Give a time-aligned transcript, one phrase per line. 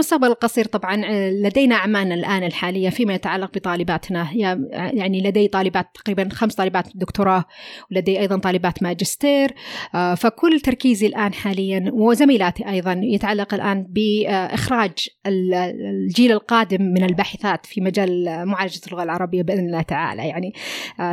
[0.00, 4.28] المستقبل القصير طبعا آه، لدينا أعمالنا الآن الحالية فيما يتعلق بطالباتنا.
[4.32, 7.44] يعني لدي طالبات تقريبا خمس طالبات دكتوراه
[7.90, 9.54] ولدي أيضا طالبات ماجستير
[9.94, 17.80] آه، فكل تركيزي الآن حاليا وزميلاتي أيضا يتعلق الآن بإخراج الجيل القادم من الباحثات في
[17.80, 20.28] مجال معالجة اللغة العربية بإذن الله تعالى.
[20.28, 20.54] يعني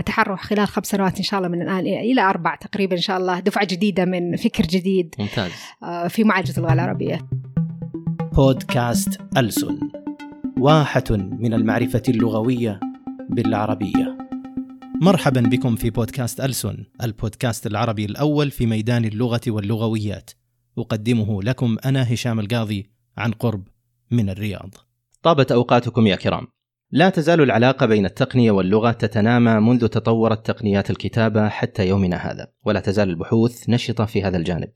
[0.05, 3.39] تحرك خلال خمس سنوات إن شاء الله من الآن إلى أربع تقريبا إن شاء الله
[3.39, 5.51] دفعة جديدة من فكر جديد ممتاز.
[6.09, 7.19] في معالجة اللغة العربية.
[8.37, 9.79] بودكاست ألسن
[10.57, 12.79] واحة من المعرفة اللغوية
[13.29, 14.17] بالعربية.
[15.01, 20.31] مرحبا بكم في بودكاست ألسن البودكاست العربي الأول في ميدان اللغة واللغويات.
[20.77, 23.67] أقدمه لكم أنا هشام القاضي عن قرب
[24.11, 24.75] من الرياض.
[25.23, 26.47] طابت أوقاتكم يا كرام.
[26.91, 32.79] لا تزال العلاقة بين التقنية واللغة تتنامى منذ تطورت تقنيات الكتابة حتى يومنا هذا ولا
[32.79, 34.69] تزال البحوث نشطة في هذا الجانب.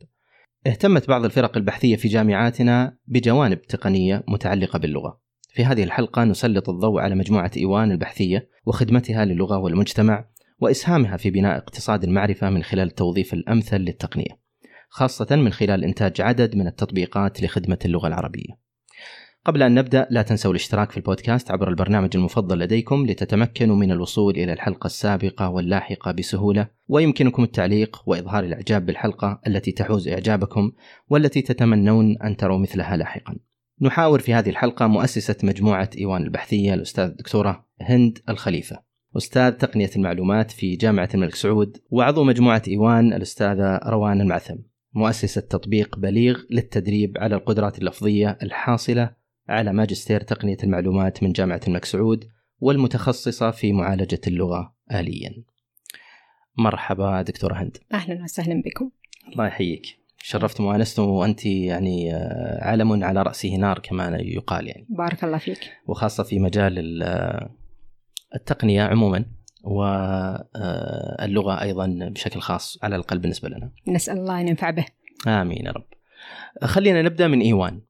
[0.68, 5.22] اهتمت بعض الفرق البحثية في جامعاتنا بجوانب تقنية متعلقة باللغة.
[5.54, 10.26] في هذه الحلقة نسلط الضوء على مجموعة إيوان البحثية وخدمتها للغة والمجتمع
[10.60, 14.42] وإسهامها في بناء اقتصاد المعرفة من خلال التوظيف الأمثل للتقنية.
[14.90, 18.61] خاصة من خلال إنتاج عدد من التطبيقات لخدمة اللغة العربية.
[19.46, 24.34] قبل أن نبدأ لا تنسوا الاشتراك في البودكاست عبر البرنامج المفضل لديكم لتتمكنوا من الوصول
[24.34, 30.72] إلى الحلقة السابقة واللاحقة بسهولة ويمكنكم التعليق وإظهار الإعجاب بالحلقة التي تحوز إعجابكم
[31.10, 33.36] والتي تتمنون أن تروا مثلها لاحقا.
[33.82, 38.80] نحاور في هذه الحلقة مؤسسة مجموعة إيوان البحثية الأستاذ الدكتورة هند الخليفة.
[39.18, 44.56] أستاذ تقنية المعلومات في جامعة الملك سعود وعضو مجموعة إيوان الأستاذة روان المعثم.
[44.94, 49.21] مؤسسة تطبيق بليغ للتدريب على القدرات اللفظية الحاصلة
[49.52, 52.26] على ماجستير تقنية المعلومات من جامعة الملك سعود
[52.60, 55.44] والمتخصصة في معالجة اللغة آليا.
[56.58, 57.78] مرحبا دكتورة هند.
[57.94, 58.92] أهلا وسهلا بكم.
[59.34, 59.86] الله يحييك.
[60.18, 64.88] شرفت وانست وأنت يعني آه، علم على رأسه نار كما يقال يعني.
[64.90, 65.72] بارك الله فيك.
[65.88, 67.50] وخاصة في مجال آه،
[68.36, 69.26] التقنية عموما
[69.64, 73.72] واللغة آه، أيضا بشكل خاص على الاقل بالنسبة لنا.
[73.88, 74.86] نسأل الله أن ينفع به.
[75.28, 75.86] آمين يا رب.
[76.64, 77.82] خلينا نبدأ من إيوان.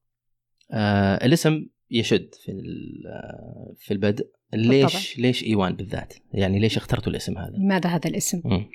[0.72, 2.52] آه الاسم يشد في
[3.08, 5.28] آه، في البدء ليش بالطبع.
[5.28, 8.66] ليش إيوان بالذات؟ يعني ليش اخترتوا الاسم هذا؟ لماذا هذا الاسم؟ م.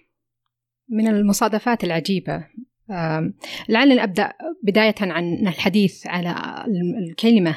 [0.89, 2.47] من المصادفات العجيبة
[2.91, 3.33] آه
[3.69, 6.65] لعلنا أبدأ بداية عن الحديث على
[6.99, 7.57] الكلمة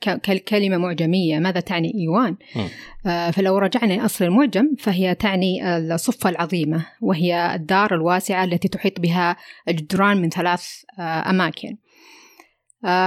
[0.00, 2.36] ككلمة معجمية ماذا تعني إيوان
[3.06, 9.36] آه فلو رجعنا أصل المعجم فهي تعني الصفة العظيمة وهي الدار الواسعة التي تحيط بها
[9.68, 10.66] الجدران من ثلاث
[10.98, 11.76] آه أماكن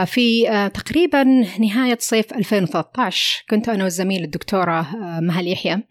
[0.06, 1.24] في آه، تقريبا
[1.60, 5.84] نهاية صيف 2013 كنت أنا والزميل الدكتورة آه، مهل يحيى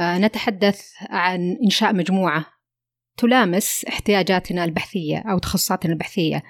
[0.00, 2.46] نتحدث عن إنشاء مجموعة
[3.16, 6.42] تلامس احتياجاتنا البحثية أو تخصصاتنا البحثية.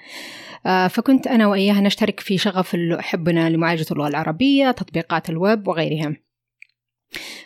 [0.89, 6.15] فكنت أنا وإياها نشترك في شغف حبنا لمعالجة اللغة العربية تطبيقات الويب وغيرها.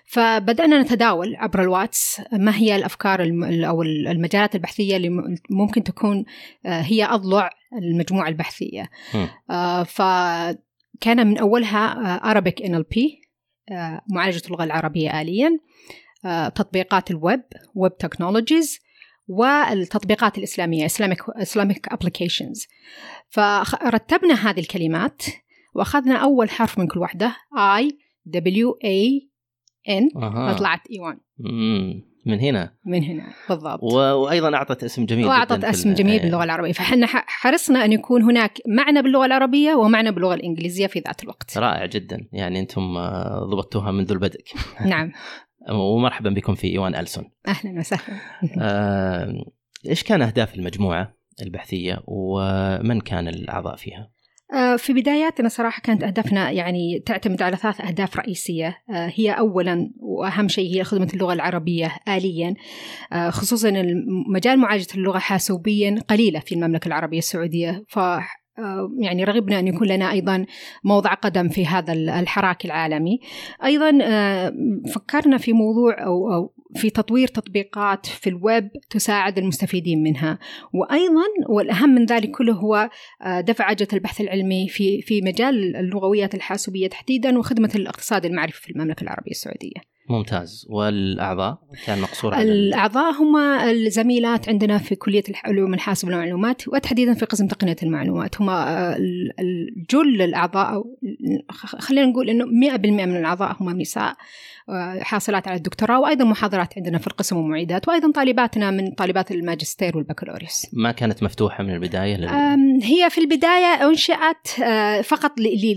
[0.06, 3.22] فبدأنا نتداول عبر الواتس ما هي الأفكار
[3.68, 6.26] أو المجالات البحثية اللي ممكن تكون
[6.66, 8.90] آه، هي أضلع المجموعة البحثية.
[9.50, 13.00] آه، فكان من أولها آه، Arabic NLP
[14.10, 15.60] معالجة اللغة العربية آليا
[16.56, 17.44] تطبيقات الويب
[17.76, 18.80] web technologies
[19.28, 22.68] والتطبيقات الإسلامية Islamic, Islamic Applications.
[23.30, 25.22] فرتبنا هذه الكلمات
[25.76, 27.36] وأخذنا أول حرف من كل واحدة
[27.80, 27.84] I
[28.28, 29.28] W A
[29.90, 30.10] N.
[30.58, 31.18] طلعت إيوان.
[32.28, 32.74] من هنا.
[32.86, 33.84] من هنا بالضبط.
[33.84, 33.96] و...
[33.96, 36.72] وأيضا أعطت اسم جميل وأعطت اسم جميل باللغة العربية.
[36.72, 41.58] فإحنا حرصنا أن يكون هناك معنى باللغة العربية ومعنى باللغة الإنجليزية في ذات الوقت.
[41.58, 42.28] رائع جدا.
[42.34, 44.44] يعني أنتم آه، ضبطتوها منذ البدء.
[44.86, 45.12] نعم.
[45.96, 48.18] ومرحبا بكم في إيوان ألسون أهلا وسهلا.
[48.62, 49.34] آه،
[49.86, 54.12] إيش كان أهداف المجموعة البحثية؟ ومن كان الأعضاء فيها؟
[54.78, 58.78] في بداياتنا صراحة كانت أهدافنا يعني تعتمد على ثلاث أهداف رئيسية.
[58.90, 62.54] آه، هي أولا وأهم شيء هي خدمة اللغة العربية آليا.
[63.14, 63.72] آه، خصوصا
[64.34, 67.84] مجال معالجة اللغة حاسوبيا قليلة في المملكة العربية السعودية.
[67.88, 68.00] ف
[69.00, 70.46] يعني رغبنا أن يكون لنا أيضا
[70.84, 73.20] موضع قدم في هذا الحراك العالمي.
[73.64, 73.92] أيضا
[74.94, 80.40] فكرنا في موضوع أو في تطوير تطبيقات في الويب تساعد المستفيدين منها.
[80.74, 82.90] وأيضا والأهم من ذلك كله هو
[83.22, 88.70] آه، دفع عجلة البحث العلمي في في مجال اللغويات الحاسوبية تحديدا وخدمة الاقتصاد المعرفي في
[88.70, 89.97] المملكة العربية السعودية.
[90.10, 90.66] ممتاز.
[90.70, 97.26] والأعضاء؟ كان مقصور على الأعضاء هم الزميلات عندنا في كلية علوم الحاسب والمعلومات وتحديدا في
[97.26, 98.42] قسم تقنية المعلومات.
[98.42, 98.98] هم آه،
[99.40, 100.84] الجل الأعضاء
[101.80, 104.16] خلينا نقول إنه 100% من الأعضاء هم نساء
[104.70, 109.98] آه، حاصلات على الدكتوراه وأيضا محاضرات عندنا في القسم ومعيدات وأيضا طالباتنا من طالبات الماجستير
[109.98, 110.68] والبكالوريوس.
[110.74, 112.30] ما كانت مفتوحة من البداية لل...
[112.84, 115.32] هي في البداية أنشئت آه، فقط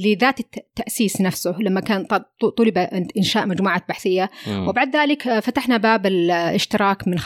[0.04, 1.56] لذات التاسيس نفسه.
[1.60, 2.06] لما كان
[2.56, 2.78] طلب
[3.16, 4.68] إنشاء مجموعات بحثية م.
[4.68, 7.16] وبعد ذلك آه، فتحنا باب الاشتراك من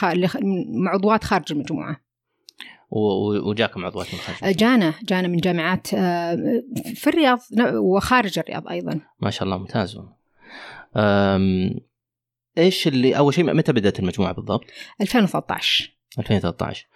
[0.67, 2.05] مع عضوات خارج المجموعة.
[2.91, 5.87] وجاكم عضوات من خارج جانا جانا من جامعات
[6.95, 7.39] في الرياض
[7.75, 8.99] وخارج الرياض أيضا.
[9.19, 9.99] ما شاء الله ممتاز
[12.57, 14.65] إيش اللي أول شيء متى بدأت المجموعة بالضبط؟
[15.01, 16.87] 2013 2013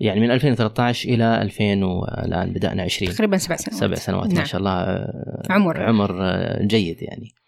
[0.00, 3.80] يعني من 2013 إلى 2000 والان بدأنا 20 تقريبا سبع سنوات.
[3.80, 4.38] سبع سنوات نعم.
[4.38, 4.72] ما شاء الله.
[4.72, 5.82] آه، عمر.
[5.82, 7.34] عمر آه، جيد يعني.
[7.34, 7.47] آه،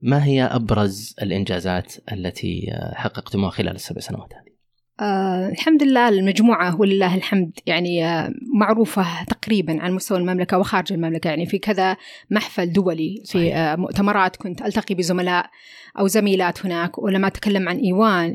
[0.00, 4.53] ما هي أبرز الإنجازات التي حققتموها خلال السبع سنوات هذه؟
[5.00, 11.28] آه الحمد لله المجموعة ولله الحمد يعني آه معروفة تقريبا على مستوى المملكة وخارج المملكة
[11.28, 11.96] يعني في كذا
[12.30, 15.50] محفل دولي في آه مؤتمرات كنت ألتقي بزملاء
[15.98, 18.32] أو زميلات هناك ولما أتكلم عن إيوان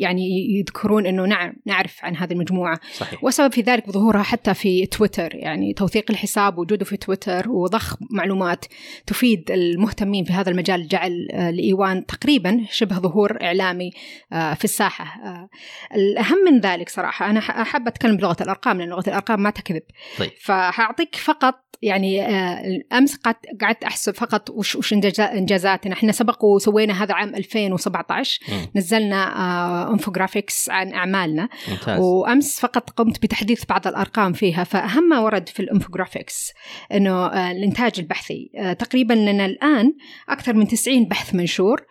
[0.00, 2.80] يعني يذكرون أنه نعم نعرف عن هذه المجموعة.
[2.94, 3.24] صحيح.
[3.24, 8.64] وسبب في ذلك ظهورها حتى في تويتر يعني توثيق الحساب وجوده في تويتر وضخ معلومات
[9.06, 13.90] تفيد المهتمين في هذا المجال جعل آه لإيوان تقريبا شبه ظهور إعلامي
[14.32, 15.04] آه في الساحة.
[15.24, 15.48] آه
[15.94, 19.82] الأهم من ذلك صراحة أنا أحب أتكلم بلغة الأرقام لأن لغة الأرقام ما تكذب.
[20.18, 20.30] طيب.
[20.40, 23.16] فهعطيك فقط يعني آه، أمس
[23.60, 25.92] قعدت أحسب فقط وش, وش إنجازاتنا.
[25.92, 28.78] إحنا سبق وسوينا هذا عام 2017 م.
[28.78, 31.48] نزلنا infographics عن أعمالنا.
[31.68, 32.00] ممتاز.
[32.00, 34.64] وأمس فقط قمت بتحديث بعض الأرقام فيها.
[34.64, 36.52] فأهم ما ورد في ال infographics
[36.92, 38.50] إنه آه، الإنتاج البحثي.
[38.58, 39.92] آه، تقريبا لنا الآن
[40.28, 41.86] أكثر من 90 بحث منشور.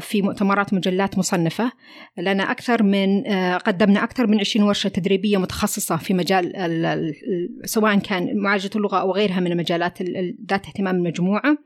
[0.00, 1.72] في مؤتمرات مجلات مصنفة.
[2.18, 3.22] لنا أكثر من
[3.56, 6.52] قدمنا أكثر من 20 ورشة تدريبية متخصصة في مجال
[7.64, 10.02] سواء كان معالجة اللغة أو غيرها من المجالات
[10.50, 11.58] ذات اهتمام المجموعة.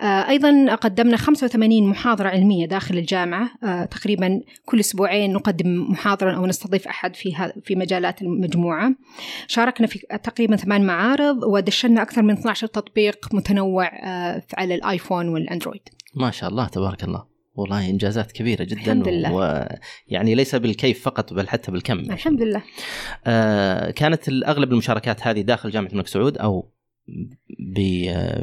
[0.00, 3.50] آه، أيضا قدمنا 85 محاضرة علمية داخل الجامعة.
[3.64, 8.94] آه، تقريبا كل أسبوعين نقدم محاضرة أو نستضيف أحد في في مجالات المجموعة.
[9.46, 15.82] شاركنا في تقريبا ثمان معارض ودشنا أكثر من 12 تطبيق متنوع آه، على الآيفون والأندرويد.
[16.14, 17.32] ما شاء الله تبارك الله.
[17.54, 19.32] والله إنجازات كبيرة جدا الحمد لله.
[19.32, 21.98] ويعني ليس بالكيف فقط بل حتى بالكم.
[21.98, 22.62] الحمد لله.
[23.26, 26.72] آه كانت اغلب المشاركات هذه داخل جامعة الملك سعود أو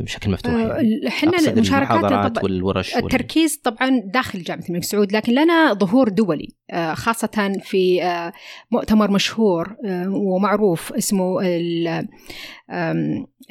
[0.02, 1.08] بشكل مفتوح يعني.
[1.08, 6.94] إحنا آه المشاركات والورش التركيز طبعا داخل جامعة الملك سعود لكن لنا ظهور دولي آه
[6.94, 8.34] خاصة في آه
[8.72, 11.42] مؤتمر مشهور آه، ومعروف اسمه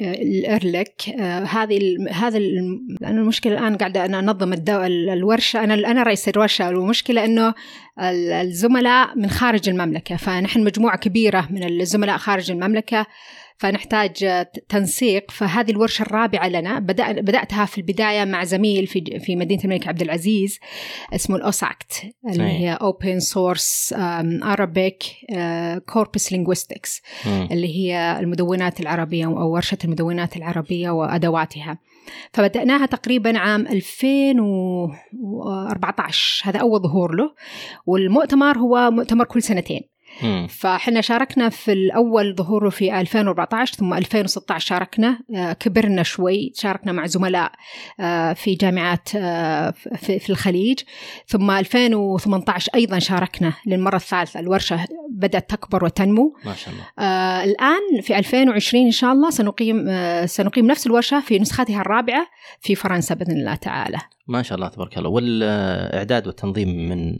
[0.01, 5.63] الارلك آه، هذه هذا لأن المشكلة الآن قاعدة أنا أنظم الورشة.
[5.63, 6.67] أنا أنا رئيس الورشة.
[6.67, 7.53] والمشكلة إنه
[8.41, 13.05] الزملاء من خارج المملكة فنحن مجموعة كبيرة من الزملاء خارج المملكة.
[13.59, 15.31] فنحتاج تنسيق.
[15.31, 20.01] فهذه الورشة الرابعة لنا بدأ بدأتها في البداية مع زميل في في مدينة الملك عبد
[20.01, 20.59] العزيز
[21.15, 21.93] اسمه ال OSACT
[22.29, 23.93] اللي هي open source
[24.43, 25.03] Arabic
[25.93, 31.77] corpus linguistics اللي هي المدونات العربية أو ورشة المدونات العربية وأدواتها.
[32.33, 37.33] فبدأناها تقريبا عام 2014 هذا أول ظهور له.
[37.85, 39.81] والمؤتمر هو مؤتمر كل سنتين.
[40.47, 45.19] فاحنا شاركنا في الأول ظهوره في 2014 ثم 2016 شاركنا.
[45.35, 47.51] آه، كبرنا شوي شاركنا مع زملاء
[47.99, 50.79] آه، في جامعات آه، في الخليج.
[51.27, 54.39] ثم 2018 أيضا شاركنا للمرة الثالثة.
[54.39, 56.35] الورشة بدأت تكبر وتنمو.
[56.45, 57.43] ما شاء الله.
[57.43, 59.85] الآن في 2020 إن شاء الله سنقيم
[60.25, 62.27] سنقيم نفس الورشة في نسختها الرابعة
[62.61, 63.97] في فرنسا بإذن الله تعالى.
[64.29, 65.09] ما شاء الله تبارك الله.
[65.09, 67.15] والإعداد والتنظيم من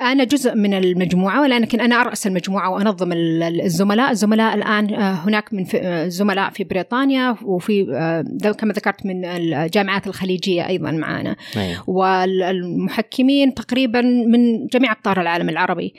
[0.00, 4.10] أنا جزء من المجموعة ولكن أنا أرأس المجموعة وأنظم الزملاء.
[4.10, 5.64] الزملاء الآن هناك من
[6.08, 7.84] زملاء في بريطانيا وفي
[8.58, 11.90] كما ذكرت من الجامعات الخليجية أيضا معنا أيوه.
[11.90, 15.94] والمحكمين تقريبا من جميع اقطار العالم العربي.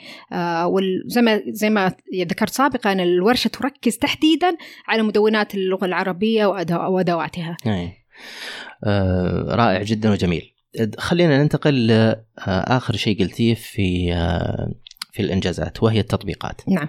[0.64, 4.56] وزي ما زي ما ذكرت سابقا الورشة تركز تحديدا
[4.88, 7.56] على مدونات اللغة العربية وأدواتها.
[7.66, 7.92] أيوه.
[8.84, 10.54] آه، رائع جدا وجميل.
[10.98, 14.72] خلينا ننتقل لآخر شيء قلتيه في آه،
[15.12, 16.60] في الإنجازات وهي التطبيقات.
[16.68, 16.88] نعم.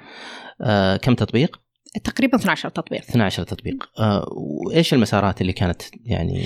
[0.62, 1.60] آه، كم تطبيق؟
[2.04, 3.02] تقريبا 12 تطبيق.
[3.02, 3.90] 12 تطبيق.
[4.32, 6.46] وإيش المسارات اللي كانت يعني؟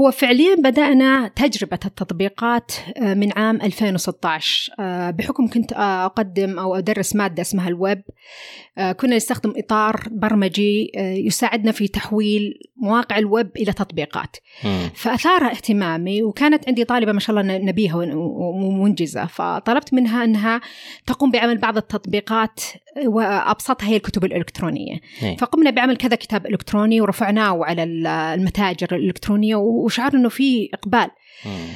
[0.00, 4.72] هو فعليا بدأنا تجربة التطبيقات من عام 2016
[5.10, 8.02] بحكم كنت أقدم أو أدرس مادة اسمها الويب.
[8.78, 14.90] كنا نستخدم إطار برمجي آه، يساعدنا في تحويل مواقع الويب إلى تطبيقات مم.
[14.94, 20.60] فأثار اهتمامي وكانت عندي طالبة ما شاء الله نبيهة ومنجزة فطلبت منها أنها
[21.06, 22.60] تقوم بعمل بعض التطبيقات
[23.06, 25.36] وأبسطها هي الكتب الإلكترونية إيه.
[25.36, 27.82] فقمنا بعمل كذا كتاب إلكتروني ورفعناه على
[28.34, 31.10] المتاجر الإلكترونية وشعرنا أنه في إقبال
[31.46, 31.68] مم.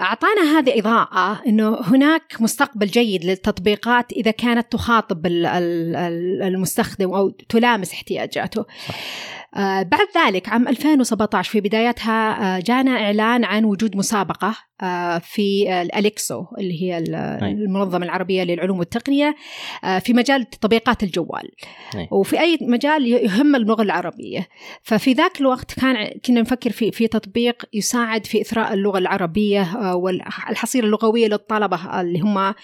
[0.00, 7.14] أعطانا هذه إضاءة أنه هناك مستقبل جيد للتطبيقات إذا كانت تخاطب ال- ال- ال- المستخدم
[7.14, 8.60] أو تلامس احتياجاته.
[8.60, 8.64] آه
[9.56, 15.82] بعد ذلك عام 2017 في بدايتها آه جانا إعلان عن وجود مسابقة آه في آه،
[15.82, 19.34] الأليكسو اللي هي ال- المنظمة العربية للعلوم والتقنية
[19.84, 21.50] آه في مجال تطبيقات الجوال.
[21.94, 22.08] أي.
[22.10, 24.48] وفي أي مجال يهم اللغة العربية.
[24.82, 29.96] ففي ذاك الوقت كان كنا نفكر في في تطبيق يساعد في إثراء اللغة العربية آه،
[29.96, 32.54] والحصيلة اللغوية للطلبة اللي هم آه،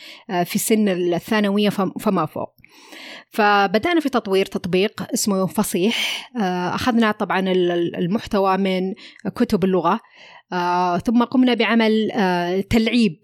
[0.44, 2.54] في سن الثانوية فم- فما فوق.
[3.30, 8.94] فبدأنا في تطوير تطبيق اسمه فصيح آه، أخذنا طبعا ال- ال- المحتوى من
[9.34, 10.00] كتب اللغة
[10.52, 13.16] آه، ثم قمنا بعمل آه، تلعيب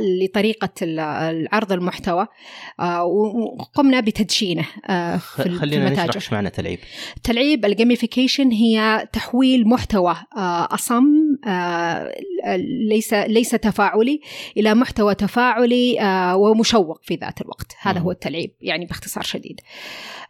[0.00, 2.26] لطريقة العرض المحتوى
[2.80, 4.62] آه، وقمنا بتدشينه
[5.18, 6.78] في خلينا نشرح إيش معنى تلعيب.
[7.22, 10.16] تلعيب الجيميفيكيشن هي تحويل محتوى
[10.70, 11.04] أصم
[12.88, 14.20] ليس ليس تفاعلي
[14.56, 17.76] إلى محتوى تفاعلي آه، ومشوق في ذات الوقت.
[17.80, 18.00] هذا.
[18.00, 19.60] هو التلعيب يعني باختصار شديد.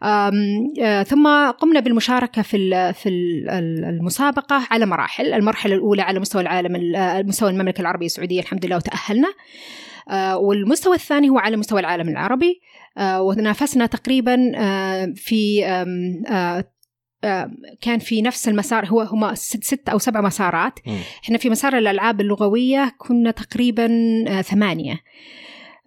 [0.03, 2.57] آه، ثم قمنا بالمشاركة في
[2.93, 5.33] في ال- ال- المسابقة على مراحل.
[5.33, 9.29] المرحلة الأولى على مستوى العالم ال- آه، مستوى المملكة العربية السعودية الحمد لله وتأهلنا.
[10.11, 12.61] آه، والمستوى الثاني هو على مستوى العالم العربي.
[12.99, 15.87] آه، ونافسنا تقريبا آه، في آه،
[16.29, 16.65] آه،
[17.80, 20.78] كان في نفس المسار هو هما ست, ست أو سبع مسارات.
[21.25, 23.88] إحنا في مسار الألعاب اللغوية كنا تقريبا
[24.28, 25.00] آه، ثمانية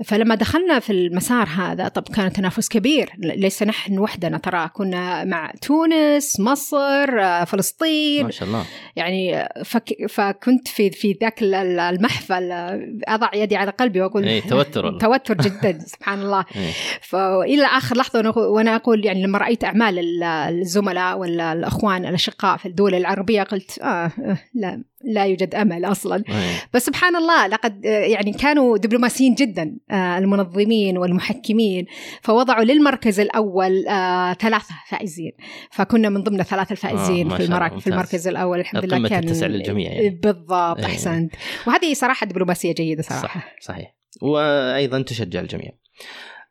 [0.05, 3.09] فلما دخلنا في المسار هذا طب كان تنافس كبير.
[3.17, 4.69] ليس نحن وحدنا ترى.
[4.73, 8.25] كنا مع تونس مصر آه، فلسطين.
[8.25, 8.65] ما شاء الله.
[8.95, 14.23] يعني فك فكنت في في ذاك ال- ال- المحفل آه، أضع يدي على قلبي وأقول
[14.27, 14.97] اي توتر.
[14.99, 16.45] توتر جدا سبحان الله.
[16.55, 16.71] إيه.
[17.01, 22.57] فإلى آخر لحظة وأنا- وأنا أقول يعني لما رأيت أعمال ال- الزملاء ولا الأخوان الأشقاء
[22.57, 24.83] في الدول العربية قلت آه آه، لا.
[25.03, 26.55] لا يوجد أمل أصلا إيه.
[26.73, 31.85] بس سبحان الله لقد يعني كانوا دبلوماسيين جدا آه، المنظمين والمحكمين
[32.21, 35.31] فوضعوا للمركز الأول آه، ثلاثة فائزين
[35.71, 37.89] فكنا من ضمن الثلاثة الفائزين آه، في, المراكز في.
[37.89, 40.09] المركز الأول الحمد لله كان التسع للجميع يعني.
[40.09, 40.79] بالضبط.
[40.79, 41.35] أحسنت
[41.67, 45.71] وهذه صراحة دبلوماسية جيدة صراحة صح صحيح وأيضا تشجع الجميع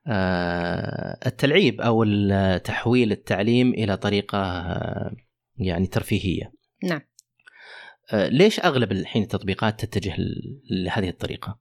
[0.07, 2.05] آه، التلعيب أو
[2.57, 4.65] تحويل التعليم إلى طريقة
[5.57, 6.53] يعني ترفيهية
[6.83, 7.01] نعم.
[8.13, 10.17] آه، ليش أغلب الحين التطبيقات تتجه
[10.71, 11.59] لهذه الطريقة؟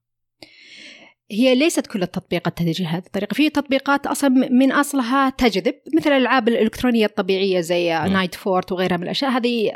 [1.32, 6.48] هي ليست كل التطبيقات تتجه هذه الطريقة في تطبيقات أصلا من أصلها تجذب مثل الألعاب
[6.48, 8.14] الإلكترونية الطبيعية زي مم.
[8.14, 9.72] نايت فورت وغيرها من الأشياء هذه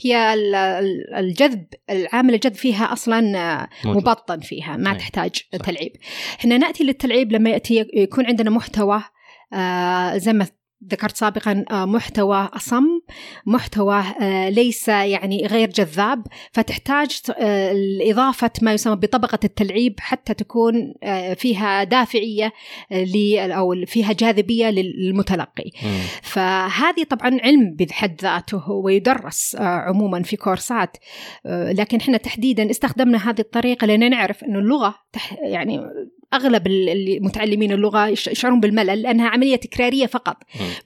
[0.00, 3.20] هي ال- ال- الجذب العامل الجذب فيها أصلا
[3.84, 4.02] موجود.
[4.02, 4.98] مبطن فيها ما أي.
[4.98, 5.58] تحتاج صح.
[5.58, 5.92] تلعيب
[6.38, 9.02] إحنا نأتي للتلعيب لما يأتي يكون عندنا محتوى
[9.52, 10.46] آه، زي ما
[10.90, 13.00] ذكرت سابقا آه، محتوى أصم
[13.46, 20.94] محتوى آه، ليس يعني غير جذاب فتحتاج آه، إضافة ما يسمى بطبقة التلعيب حتى تكون
[21.36, 22.52] فيها دافعية
[23.36, 26.00] أو فيها جاذبية للمتلقي مم.
[26.22, 30.96] فهذه طبعا علم بحد ذاته ويدرس عموما في كورسات
[31.44, 35.80] لكن إحنا تحديدا استخدمنا هذه الطريقة لأن نعرف إنه اللغة تح يعني
[36.34, 40.36] أغلب ال- اللي متعلمين اللغة يش- يشعرون بالملل لأنها عملية تكرارية فقط.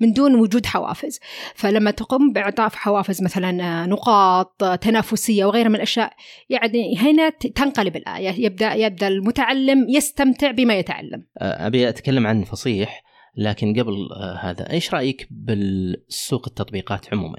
[0.01, 1.21] من دون وجود حوافز.
[1.55, 6.13] فلما تقوم بإعطاء حوافز مثلا آه، نقاط آه، تنافسية وغيرها من الأشياء
[6.51, 8.45] يعني هنا تنقلب الآية.
[8.45, 11.27] يبدا يبدأ المتعلم يستمتع بما يتعلم.
[11.39, 13.03] آه، أبي أتكلم عن فصيح
[13.39, 13.97] لكن قبل
[14.41, 17.39] هذا إيش رأيك بالسوق التطبيقات عموما؟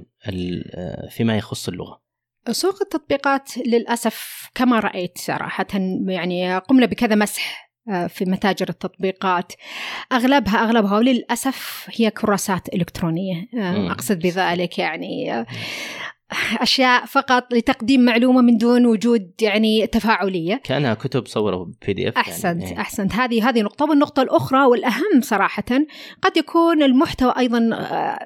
[1.10, 2.02] فيما يخص اللغة؟
[2.52, 5.68] سوق التطبيقات للأسف كما رأيت صراحة
[6.08, 7.67] يعني قمنا بكذا مسح.
[8.08, 9.52] في متاجر التطبيقات.
[10.12, 13.48] أغلبها أغلبها وللأسف هي كراسات إلكترونية.
[13.54, 13.90] مم.
[13.92, 15.46] أقصد بذلك يعني
[16.62, 20.62] أشياء فقط لتقديم معلومة من دون وجود يعني تفاعلية.
[20.64, 22.82] كأنها كتب صوروا بي دي اف أحسنت يعني.
[22.82, 23.14] أحسنت.
[23.14, 23.86] هذه هذه نقطة.
[23.86, 25.64] والنقطة الأخرى والأهم صراحة
[26.22, 28.20] قد يكون المحتوى أيضا آه،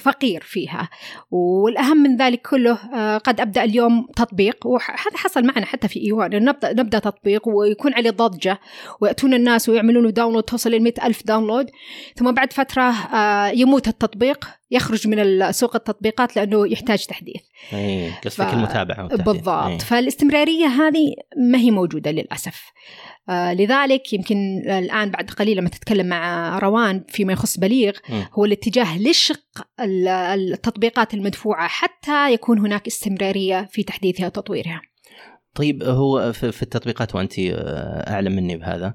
[0.00, 0.88] فقير فيها.
[1.30, 6.44] والأهم من ذلك كله آه، قد أبدأ اليوم تطبيق وهذا حصل معنا حتى في إيوان.
[6.44, 8.58] نبدأ, نبدأ تطبيق ويكون عليه ضجة
[9.00, 11.70] ويأتون الناس ويعملون download توصل ل ألف download
[12.16, 14.61] ثم بعد فترة آه، يموت التطبيق.
[14.72, 18.54] يخرج من سوق التطبيقات لأنه يحتاج تحديث اي قصدك ف...
[18.54, 19.06] المتابعة.
[19.08, 19.78] بالضبط أي.
[19.78, 21.14] فالاستمرارية هذه
[21.52, 22.72] ما هي موجودة للأسف
[23.28, 28.22] آه لذلك يمكن الآن بعد قليل لما تتكلم مع روان فيما يخص بليغ م.
[28.32, 34.82] هو الاتجاه لشق التطبيقات المدفوعة حتى يكون هناك استمرارية في تحديثها وتطويرها.
[35.54, 38.94] طيب هو في التطبيقات وأنت آه، اعلم مني بهذا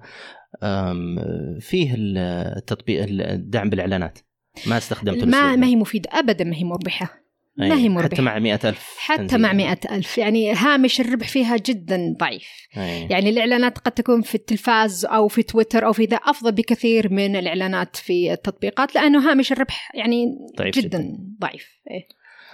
[1.59, 4.19] فيه التطبيق الدعم بالإعلانات
[4.65, 8.39] ما استخدمته ما ما هي مفيدة أبدا ما هي مربحة ما هي مربحة حتى مع
[8.39, 9.41] مئة ألف حتى تنزيل.
[9.41, 12.47] مع مئة ألف يعني هامش الربح فيها جدا ضعيف
[12.77, 13.07] أي.
[13.09, 17.35] يعني الإعلانات قد تكون في التلفاز أو في تويتر أو في ذا أفضل بكثير من
[17.35, 20.25] الإعلانات في التطبيقات لأنه هامش الربح يعني
[20.57, 21.17] ضعيف جدا, جدا.
[21.39, 22.07] ضعيف إيه.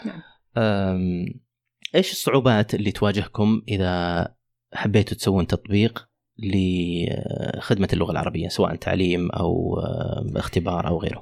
[0.06, 0.22] نعم.
[1.96, 4.28] إيش الصعوبات اللي تواجهكم إذا
[4.74, 6.08] حبيتوا تسوون تطبيق
[6.40, 9.80] لخدمة اللغة العربية سواء تعليم أو
[10.36, 11.22] اختبار أو غيره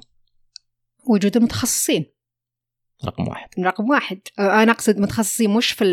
[1.04, 2.06] وجود المتخصصين
[3.06, 3.48] رقم واحد.
[3.58, 4.20] رقم واحد.
[4.38, 5.84] أنا أقصد متخصصين مش في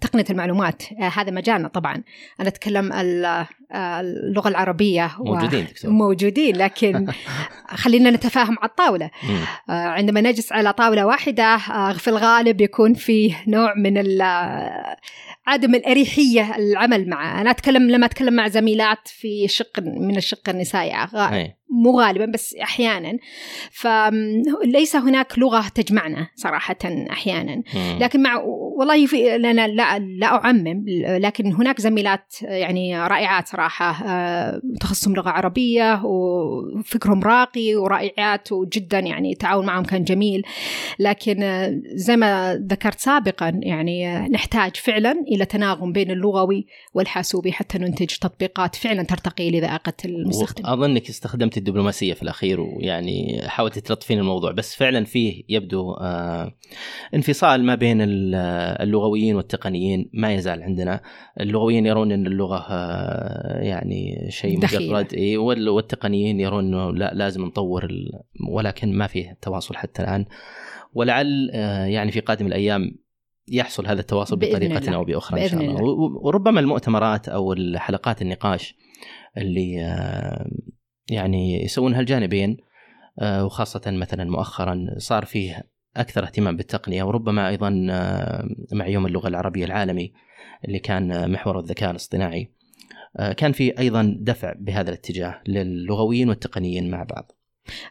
[0.00, 0.82] تقنية المعلومات.
[0.98, 2.02] هذا مجالنا طبعا.
[2.40, 2.92] أنا أتكلم
[3.72, 5.90] اللغة العربية موجودين دكتور.
[5.90, 7.12] موجودين لكن
[7.82, 9.10] خلينا نتفاهم على الطاولة.
[9.68, 11.56] عندما نجلس على طاولة واحدة
[11.92, 14.22] في الغالب يكون فيه نوع من
[15.46, 17.40] عدم الأريحية العمل معه.
[17.40, 20.92] أنا أتكلم لما أتكلم مع زميلات في شق من الشق النسائي
[21.72, 23.18] مو غالبا بس أحيانا.
[23.70, 26.76] فليس هناك لغة تجمعنا صراحة
[27.10, 27.62] أحيانا.
[28.00, 28.42] لكن مع
[28.78, 34.04] والله في أنا لا لا أعمم لكن هناك زميلات يعني رائعات صراحة.
[34.06, 40.42] آه، تخصصهم لغة عربية وفكرهم راقي ورائعات وجدا يعني التعاون معهم كان جميل.
[40.98, 47.52] لكن آه، زي ما ذكرت سابقا يعني آه، نحتاج فعلا إلى تناغم بين اللغوي والحاسوبي
[47.52, 50.66] حتى ننتج تطبيقات فعلا ترتقي لذائقة المستخدم.
[50.66, 56.54] اظنك استخدمت الدبلوماسية في الأخير ويعني حاولت تلطفين الموضوع بس فعلا فيه يبدو آه
[57.14, 61.00] انفصال ما بين اللغويين والتقنيين ما يزال عندنا.
[61.40, 67.88] اللغويين يرون إن اللغة آه يعني شيء مجرد إيه والتقنيين يرون إنه لا لازم نطور
[68.50, 70.26] ولكن ما فيه تواصل حتى الآن.
[70.94, 72.98] ولعل آه يعني في قادم الأيام
[73.48, 75.82] يحصل هذا التواصل بطريقة أو بأخرى إن شاء الله.
[76.24, 78.74] وربما المؤتمرات أو الحلقات النقاش
[79.36, 79.78] اللي
[81.12, 82.56] يعني يسوونها الجانبين
[83.20, 85.62] آه، وخاصة مثلا مؤخرا صار فيه
[85.96, 90.12] أكثر اهتمام بالتقنية وربما أيضا آه، مع يوم اللغة العربية العالمي
[90.64, 92.50] اللي كان محور الذكاء الاصطناعي.
[93.16, 97.32] آه، كان في أيضا دفع بهذا الاتجاه للغويين والتقنيين مع بعض.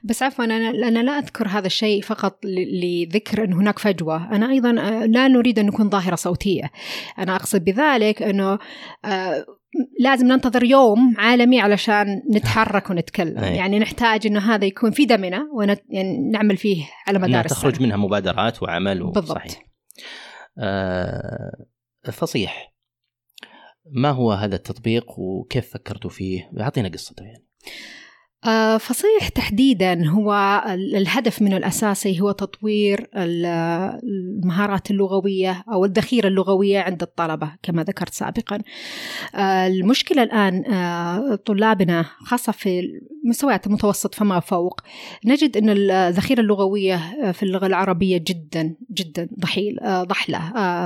[0.03, 4.35] بس عفوا أنا أنا لا أذكر هذا الشيء فقط لذكر أن هناك فجوة.
[4.35, 4.71] أنا أيضا
[5.05, 6.71] لا نريد أن نكون ظاهرة صوتية.
[7.19, 8.59] أنا أقصد بذلك أنه
[9.99, 13.55] لازم ننتظر يوم عالمي علشان نتحرك ونتكلم أي.
[13.55, 17.85] يعني نحتاج إنه هذا يكون في دمنا ونعمل يعني فيه على مدار تخرج السنة.
[17.87, 19.65] منها مبادرات وعمل بالضبط صحيح.
[20.57, 21.65] آه
[22.11, 22.73] فصيح
[23.85, 27.45] ما هو هذا التطبيق وكيف فكرتوا فيه أعطينا قصته يعني
[28.79, 37.51] فصيح تحديدا هو الهدف منه الأساسي هو تطوير المهارات اللغوية أو الذخيرة اللغوية عند الطلبة
[37.63, 38.59] كما ذكرت سابقا.
[39.35, 44.81] آه، المشكلة الآن آه، طلابنا خاصة في مستويات المتوسط فما فوق
[45.25, 50.37] نجد إن الذخيرة اللغوية في اللغة العربية جدا جدا ضحيل ضحلة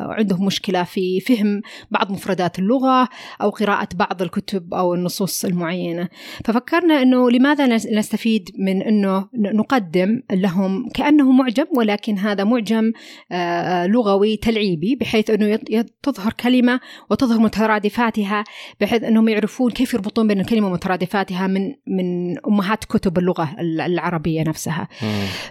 [0.10, 3.10] عندهم مشكلة في فهم بعض مفردات اللغة
[3.42, 6.10] أو قراءة بعض الكتب أو النصوص المعينة
[6.46, 12.92] ففكرنا إنه لماذا نستفيد من إنه نقدم لهم كأنه معجم ولكن هذا معجم
[13.32, 15.60] آه، لغوي تلعيبي بحيث إنه
[16.04, 16.80] تظهر كلمة
[17.10, 18.44] وتظهر مترادفاتها
[18.82, 24.88] بحيث إنهم يعرفون كيف يربطون بين الكلمة ومترادفاتها من من أمهات كتب اللغة العربية نفسها.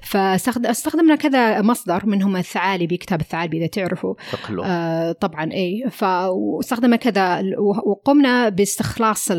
[0.02, 4.14] فاستخدمنا كذا مصدر منهم الثعالبي كتاب الثعالبي إذا تعرفوا.
[4.64, 7.42] آه طبعا إي فاستخدمنا كذا
[7.86, 9.30] وقمنا باستخلاص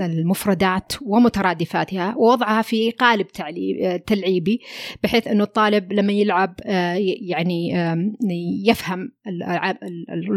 [0.00, 3.26] المفردات ومترادفاتها مترادفاتها ووضعها في قالب
[4.06, 4.60] تلعيبي
[5.02, 7.72] بحيث أنه الطالب لما يلعب آه، يعني
[8.66, 9.12] يفهم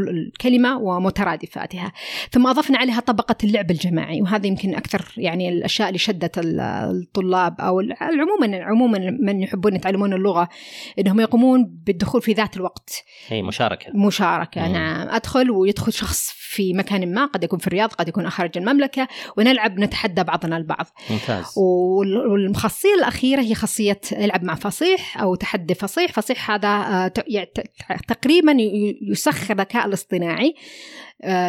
[0.09, 1.91] الكلمة ومترادفاتها.
[2.31, 7.81] ثم أضفنا عليها طبقة اللعب الجماعي وهذا يمكن أكثر يعني الأشياء اللي شدت الطلاب أو
[8.01, 10.49] عموما عموما من يحبون يتعلمون اللغة
[10.99, 13.03] أنهم يقومون بالدخول في ذات الوقت.
[13.31, 13.91] أي مشاركة.
[13.95, 14.73] مشاركة مم.
[14.73, 15.09] نعم.
[15.09, 19.79] أدخل ويدخل شخص في مكان ما قد يكون في الرياض قد يكون خارج المملكة ونلعب
[19.79, 20.87] نتحدى بعضنا البعض.
[21.09, 21.45] ممتاز.
[21.57, 26.11] والخاصية الأخيرة هي خاصية العب مع فصيح أو تحدي فصيح.
[26.11, 27.11] فصيح هذا آه،
[28.07, 28.55] تقريبا
[29.01, 30.55] يسخر الذكاء الاصطناعي.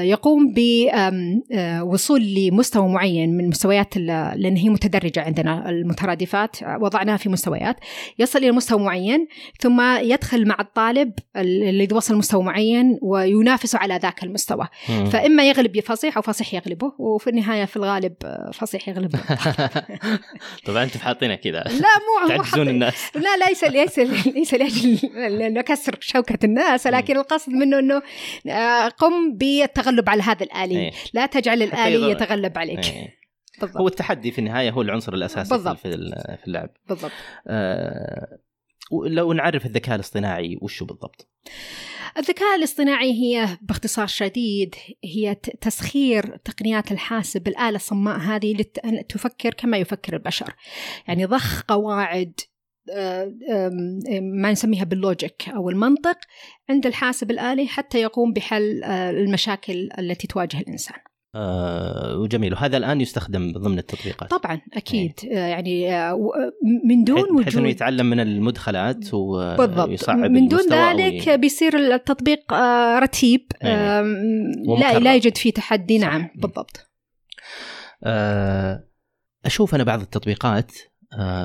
[0.02, 7.76] يقوم بوصول لمستوى معين من مستويات لأن هي متدرجة عندنا المترادفات وضعناها في مستويات.
[8.18, 9.28] يصل إلى مستوى معين
[9.60, 14.68] ثم يدخل مع الطالب الذي وصل مستوى معين وينافسه على ذاك المستوى.
[14.88, 15.04] مم.
[15.04, 18.14] فإما يغلب فصيح أو فصيح يغلبه وفي النهاية في الغالب
[18.54, 19.18] فصيح يغلبه.
[20.66, 21.64] طبعا أنتم حاطينها كذا.
[21.64, 22.94] لا مو تعجزون الناس.
[23.24, 24.98] لا ليس ليس ليس لأجل
[25.42, 28.02] أن اكسر شوكة الناس لكن القصد منه إنه
[28.48, 28.88] آه،
[29.66, 30.92] قم بالتغلب على هذا الالي إيه.
[31.14, 32.84] لا تجعل الالي يتغلب عليك.
[33.62, 33.80] هو بالضبط.
[33.90, 35.76] التحدي في النهاية هو العنصر الأساسي بالضبط.
[35.78, 35.90] في
[36.40, 36.70] في اللعب.
[36.88, 37.10] بالضبط.
[37.46, 38.38] آه،
[39.06, 41.28] لو نعرف الذكاء الاصطناعي وشو بالضبط؟
[42.18, 44.74] الذكاء الاصطناعي هي باختصار شديد
[45.04, 50.54] هي تسخير تقنيات الحاسب الآلة الصماء هذه لت- أن تفكر كما يفكر البشر.
[51.08, 52.40] يعني ضخ قواعد
[54.22, 56.18] ما نسميها باللوجيك أو المنطق
[56.70, 60.96] عند الحاسب الآلي حتى يقوم بحل آه، المشاكل التي تواجه الإنسان.
[61.36, 62.52] آه، وجميل.
[62.52, 64.30] وهذا الآن يستخدم ضمن التطبيقات.
[64.30, 65.12] طبعا أكيد.
[65.32, 66.18] آه، يعني آه،
[66.84, 69.88] من دون بحيث- بحيث إنه وجود يتعلم من المدخلات بالضبط.
[69.88, 73.46] ويصعب من دون ذلك ي- بيصير التطبيق آه، رتيب.
[73.64, 74.00] إيه.
[74.80, 74.98] لا.
[74.98, 75.98] لا يوجد فيه تحدي.
[75.98, 76.06] صح.
[76.06, 76.90] نعم بالضبط.
[78.04, 78.84] آه،
[79.44, 80.93] أشوف أنا بعض التطبيقات آه،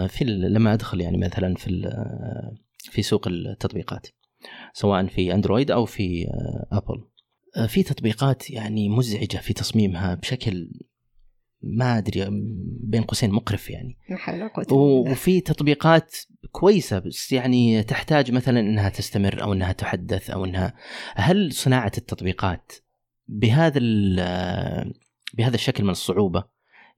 [0.07, 2.55] في ال- لما أدخل يعني مثلا في آه،
[2.91, 4.07] في سوق التطبيقات
[4.73, 7.03] سواء في أندرويد أو في آه، أبل
[7.57, 10.71] آه، في تطبيقات يعني مزعجة في تصميمها بشكل
[11.61, 12.27] ما أدري
[12.83, 13.97] بين قوسين مقرف يعني.
[15.11, 16.15] وفي تطبيقات
[16.51, 20.73] كويسة بس يعني تحتاج مثلا إنها تستمر أو إنها تحدث أو إنها
[21.15, 22.71] هل صناعة التطبيقات
[23.27, 23.79] بهذا
[25.33, 26.43] بهذا الشكل من الصعوبة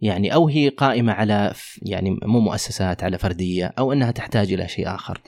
[0.01, 4.95] يعني أو هي قائمة على يعني مو مؤسسات على فردية أو أنها تحتاج إلى شيء
[4.95, 5.21] آخر.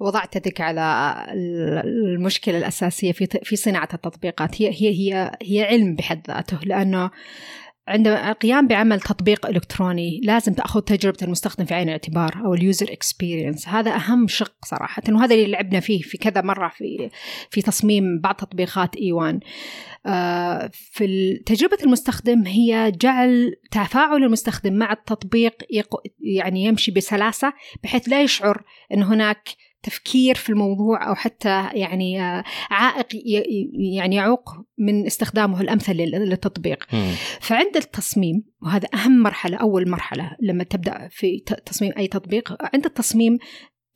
[0.00, 1.82] وضعت يدك على ال-
[2.14, 4.62] المشكلة الأساسية في في صناعة التطبيقات.
[4.62, 7.10] هي هي هي هي علم بحد ذاته لأنه
[7.88, 12.92] عند القيام بعمل تطبيق إلكتروني لازم تأخذ تجربة المستخدم في عين الاعتبار أو ال user
[12.92, 15.02] experience هذا أهم شق صراحة.
[15.08, 17.10] وهذا اللي لعبنا فيه في كذا مرة في
[17.50, 19.40] في تصميم بعض تطبيقات إيوان.
[20.06, 28.08] آه في تجربة المستخدم هي جعل تفاعل المستخدم مع التطبيق يق- يعني يمشي بسلاسة بحيث
[28.08, 28.62] لا يشعر
[28.94, 29.48] إن هناك
[29.84, 33.06] تفكير في الموضوع أو حتى يعني آه، عائق
[33.94, 37.12] يعني يعوق من استخدامه الأمثل لل- للتطبيق مم.
[37.40, 43.38] فعند التصميم وهذا أهم مرحلة أول مرحلة لما تبدأ في تصميم أي تطبيق عند التصميم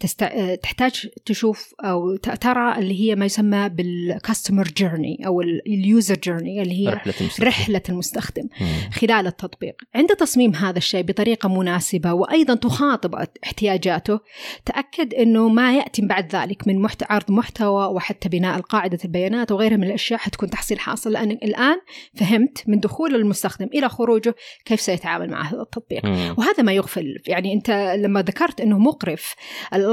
[0.01, 0.25] تست...
[0.63, 1.75] تحتاج تشوف
[2.23, 7.47] ت- ترى اللي هي ما يسمى بالكاستمر جيرني أو اليوزر جيرني اللي هي رحلة المستقبل
[7.49, 8.91] رحلة المستخدم مم.
[8.93, 9.75] خلال التطبيق.
[9.95, 14.21] عند تصميم هذا الشيء بطريقة مناسبة وأيضا تخاطب احتياجاته
[14.65, 17.03] تأكد أنه ما يأتي بعد ذلك من محت...
[17.11, 21.13] عرض محتوى وحتى بناء قاعدة البيانات وغيرها من الأشياء حتكون تحصيل حاصل.
[21.13, 21.77] لأنك الآن
[22.15, 24.35] فهمت من دخول المستخدم إلى خروجه
[24.65, 26.05] كيف سيتعامل مع هذا التطبيق.
[26.07, 26.35] مم.
[26.39, 27.17] وهذا ما يغفل.
[27.27, 29.35] يعني أنت لما ذكرت إنه مقرف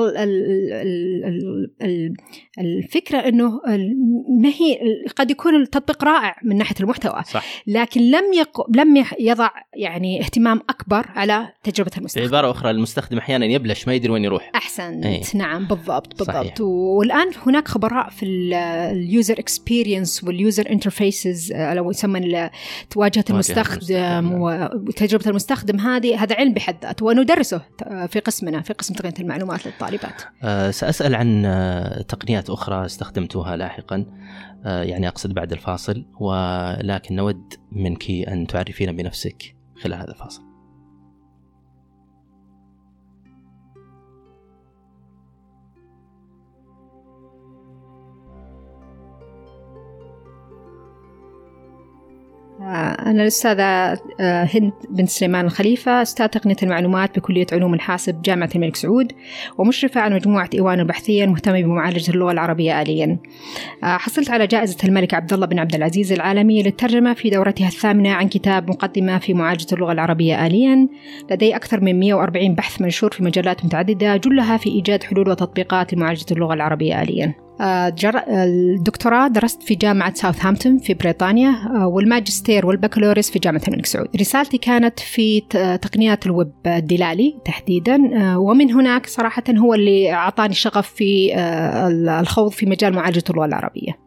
[0.03, 2.13] ال- ال- ال- ال- ال-
[2.59, 3.61] الفكرة إنه
[4.41, 4.77] ما هي
[5.15, 8.77] قد يكون التطبيق رائع من ناحية المحتوى صح لكن لم يق...
[8.77, 14.11] لم يضع يعني اهتمام أكبر على تجربة المستخدم بعباره أخرى المستخدم أحيانا يبلش ما يدري
[14.11, 15.21] وين يروح أحسنت إيه.
[15.35, 16.39] نعم بالضبط صحيح.
[16.41, 22.49] بالضبط والآن هناك خبراء في ال user experience وال user interfaces لو يسمى ال-
[22.95, 24.31] واجهه واجهة المستخدم.
[24.87, 27.61] وتجربه المستخدم هذه هذا علم بحد ذاته وندرسه
[28.07, 29.84] في قسمنا في قسم تقنية المعلومات للطالبات
[30.43, 34.05] آه، سأسأل عن آه، تقنيات أخرى استخدمتها لاحقا.
[34.65, 40.54] آه، يعني أقصد بعد الفاصل ولكن نود منك أن تعرفين بنفسك خلال هذا الفاصل.
[52.61, 53.99] أنا الأستاذة آه،
[54.53, 59.11] هند بنت سليمان الخليفة أستاذ تقنية المعلومات بكلية علوم الحاسب جامعة الملك سعود
[59.57, 63.17] ومشرفة على مجموعة إيوان البحثية المهتمة بمعالجة اللغة العربية آليا.
[63.83, 68.09] آه، حصلت على جائزة الملك عبد الله بن عبد العزيز العالمية للترجمة في دورتها الثامنة
[68.09, 70.87] عن كتاب مقدمة في معالجة اللغة العربية آليا.
[71.31, 76.25] لدي أكثر من 140 بحث منشور في مجالات متعددة جلها في إيجاد حلول وتطبيقات لمعالجة
[76.31, 77.45] اللغة العربية آليا.
[77.54, 77.54] آه،
[77.89, 78.21] جر...
[78.27, 84.07] الدكتوراه درست في جامعة ساوثهامبتون في بريطانيا آه، والماجستير والبكالوريوس في جامعة الملك سعود.
[84.19, 85.41] رسالتي كانت في
[85.81, 92.51] تقنيات الويب الدلالي تحديدا آه، ومن هناك صراحة هو اللي أعطاني شغف في آه، الخوض
[92.51, 94.05] في مجال معالجة اللغة العربية.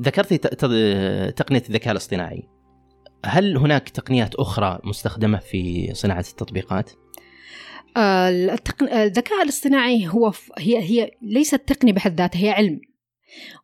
[0.00, 2.48] ذكرتي ت- ت- تقنية الذكاء الاصطناعي
[3.24, 6.90] هل هناك تقنيات أخرى مستخدمة في صناعة التطبيقات؟
[7.96, 8.88] آه، التقن...
[8.88, 10.32] الذكاء الاصطناعي هو.
[10.58, 12.80] هي هي ليست تقنية بحد ذاتها هي علم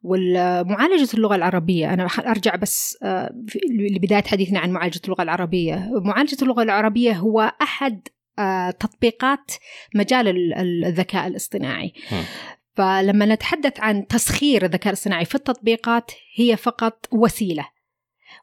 [0.02, 3.30] والمعالجة اللغة العربية أنا أرجع بس آه،
[3.70, 9.52] لبداية حديثنا عن معالجة اللغة العربية معالجة اللغة العربية هو أحد آه، تطبيقات
[9.94, 11.92] مجال الذكاء الاصطناعي
[12.76, 17.68] فلما نتحدث عن تسخير الذكاء الاصطناعي في التطبيقات هي فقط وسيلة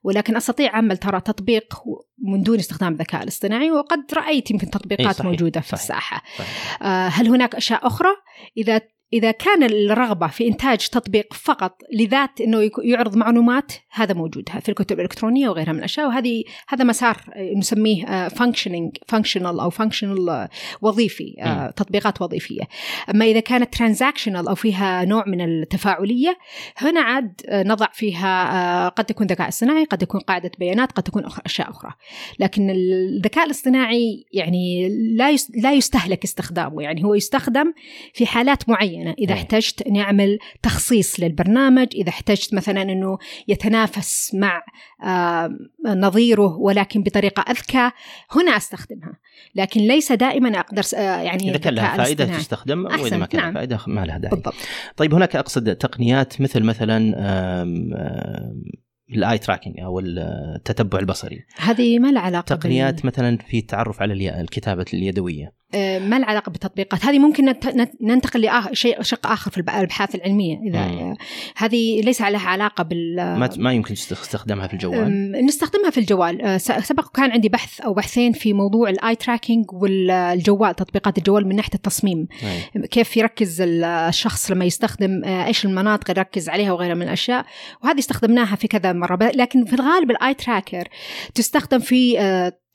[0.03, 1.73] ولكن أستطيع اعمل ترى تطبيق
[2.17, 5.25] من دون استخدام الذكاء الاصطناعي وقد رأيت يمكن تطبيقات صحيح.
[5.25, 5.81] موجودة في صحيح.
[5.81, 6.81] الساحة صحيح.
[6.81, 8.09] آه هل هناك أشياء أخرى
[8.57, 8.81] إذا
[9.13, 14.99] إذا كان الرغبة في إنتاج تطبيق فقط لذات أنه يعرض معلومات هذا موجود في الكتب
[14.99, 16.07] الإلكترونية وغيرها من الأشياء.
[16.07, 17.17] وهذه هذا مسار
[17.57, 20.47] نسميه functioning functional أو functional
[20.81, 22.61] وظيفي آه، تطبيقات وظيفية.
[23.09, 26.37] أما إذا كانت ترانزاكشنال أو فيها نوع من التفاعلية
[26.77, 28.51] هنا عاد آه، نضع فيها
[28.85, 31.91] آه، قد تكون ذكاء اصطناعي قد تكون قاعدة بيانات قد تكون أشياء أخرى.
[32.39, 36.81] لكن الذكاء الاصطناعي يعني لا لا يستهلك استخدامه.
[36.81, 37.73] يعني هو يستخدم
[38.13, 39.02] في حالات معينة.
[39.03, 44.61] معينه إذا احتجت اني اعمل تخصيص للبرنامج إذا احتجت مثلا أنه يتنافس مع
[45.03, 45.49] آه
[45.85, 47.91] نظيره ولكن بطريقة أذكى
[48.31, 49.19] هنا أستخدمها.
[49.55, 53.53] لكن ليس دائما أقدر آه يعني إذا كان لها فائدة تستخدم وإذا ما كان نعم.
[53.53, 54.35] فائدة ما لها داعي.
[54.35, 54.55] بالضبط.
[54.97, 58.63] طيب هناك أقصد تقنيات مثل مثلا آم آم
[59.09, 61.45] ال eye tracking أو التتبع البصري.
[61.57, 63.05] هذه ما لها علاقة تقنيات بال...
[63.05, 65.45] مثلا في التعرف على الكتابة اليدوية.
[65.45, 65.53] آه،
[65.99, 67.55] ما لها علاقه بالتطبيقات؟ هذه ممكن
[68.01, 70.57] ننتقل لشيء شق آخر في الابحاث العلمية.
[70.69, 71.15] إذا مم.
[71.57, 76.41] هذه ليس لها علاقة بال ما ما يمكن تستخدمها في الجوال؟ نستخدمها في الجوال.
[76.41, 81.47] آه، سبق كان عندي بحث أو بحثين في موضوع ال eye tracking والجوال تطبيقات الجوال
[81.47, 82.27] من ناحية التصميم.
[82.43, 82.87] أي.
[82.87, 87.45] كيف يركز الشخص لما يستخدم؟ آه، إيش المناطق اللي يركز عليها وغيرها من الأشياء.
[87.83, 89.31] وهذه استخدمناها في كذا مرة.
[89.35, 90.87] لكن في الغالب ال eye tracker
[91.35, 92.17] تستخدم في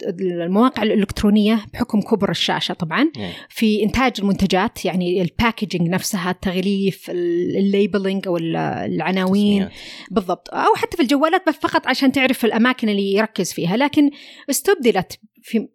[0.07, 3.11] المواقع الإلكترونية بحكم كبر الشاشة طبعا
[3.49, 9.69] في إنتاج المنتجات يعني ال packaging نفسها التغليف ال labeling أو العناوين.
[10.11, 10.49] بالضبط.
[10.53, 13.77] أو حتى في الجوالات بس فقط عشان تعرف الأماكن اللي يركز فيها.
[13.77, 14.11] لكن
[14.51, 15.69] استبدلت في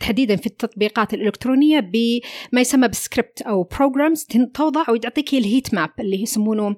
[0.00, 6.22] تحديدا في التطبيقات الإلكترونية بما يسمى بسكريبت أو programs توضع ويعطيك ال heat map اللي
[6.22, 6.76] يسمونه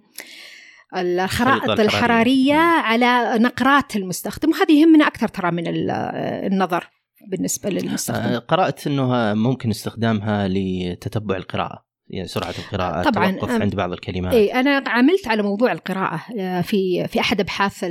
[0.97, 4.51] الخرائط الحرارية على نقرات المستخدم.
[4.51, 6.89] وهذه يهمنا أكثر ترى من النظر
[7.29, 8.21] بالنسبة للمستخدم.
[8.21, 11.92] آه، قرأت أنه ممكن استخدامها لتتبع القراءة.
[12.09, 14.35] يعني سرعة القراءة طبعا توقف عند بعض الكلمات.
[14.35, 17.85] اي أنا عملت على موضوع القراءة آه، في في أحد أبحاث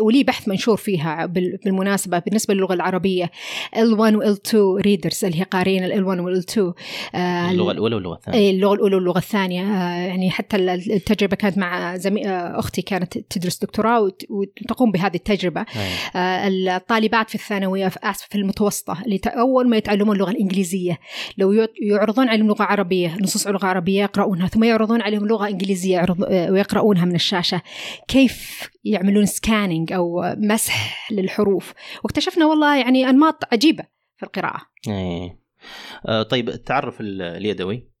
[0.00, 3.30] ولي بحث منشور فيها بالمناسبة بالنسبة للغة العربية
[3.76, 6.58] L1 و L2 ريدرز اللي هي قارين ال L1 وال L2
[7.14, 8.38] اللغة الأولى واللغة الثانية.
[8.38, 12.28] اي اللغة الأولى واللغة الثانية آه، يعني حتى التجربة كانت مع زمي...
[12.28, 15.60] آه، أختي كانت تدرس دكتوراه وتقوم بهذه التجربة.
[15.60, 16.76] أي.
[16.76, 20.98] الطالبات في الثانوية اسف في المتوسطة اللي أول ما يتعلمون اللغة الإنجليزية
[21.38, 26.06] لو يعرضون علم لغة عربية نصوص نصوص لغة عربية يقرؤونها ثم يعرضون عليهم لغة إنجليزية
[26.50, 27.62] ويقرؤونها من الشاشة.
[28.08, 31.72] كيف يعملون سكاننج أو مسح للحروف؟
[32.04, 33.84] واكتشفنا والله يعني أنماط عجيبة
[34.16, 34.60] في القراءة.
[34.88, 35.38] أيه.
[36.08, 37.91] آه طيب التعرف اليدوي؟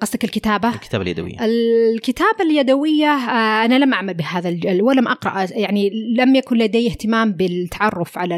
[0.00, 1.36] قصدك الكتابة؟ الكتابة اليدوية.
[1.40, 8.18] الكتابة اليدوية آه، أنا لم أعمل بهذا ولم أقرأ يعني لم يكن لدي اهتمام بالتعرف
[8.18, 8.36] على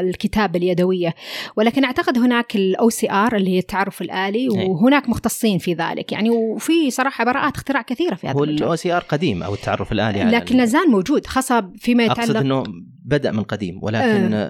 [0.00, 1.14] الكتابة اليدوية.
[1.56, 6.12] ولكن أعتقد هناك ال OCR اللي هي التعرف الآلي وهناك مختصين في ذلك.
[6.12, 9.92] يعني وفي صراحة براءات اختراع كثيرة في هذا هو الأو سي آر قديم أو التعرف
[9.92, 12.64] الآلي على لكن لا زال موجود خاصة فيما يتعلق أقصد أنه
[13.04, 14.48] بدأ من قديم ولكن أه.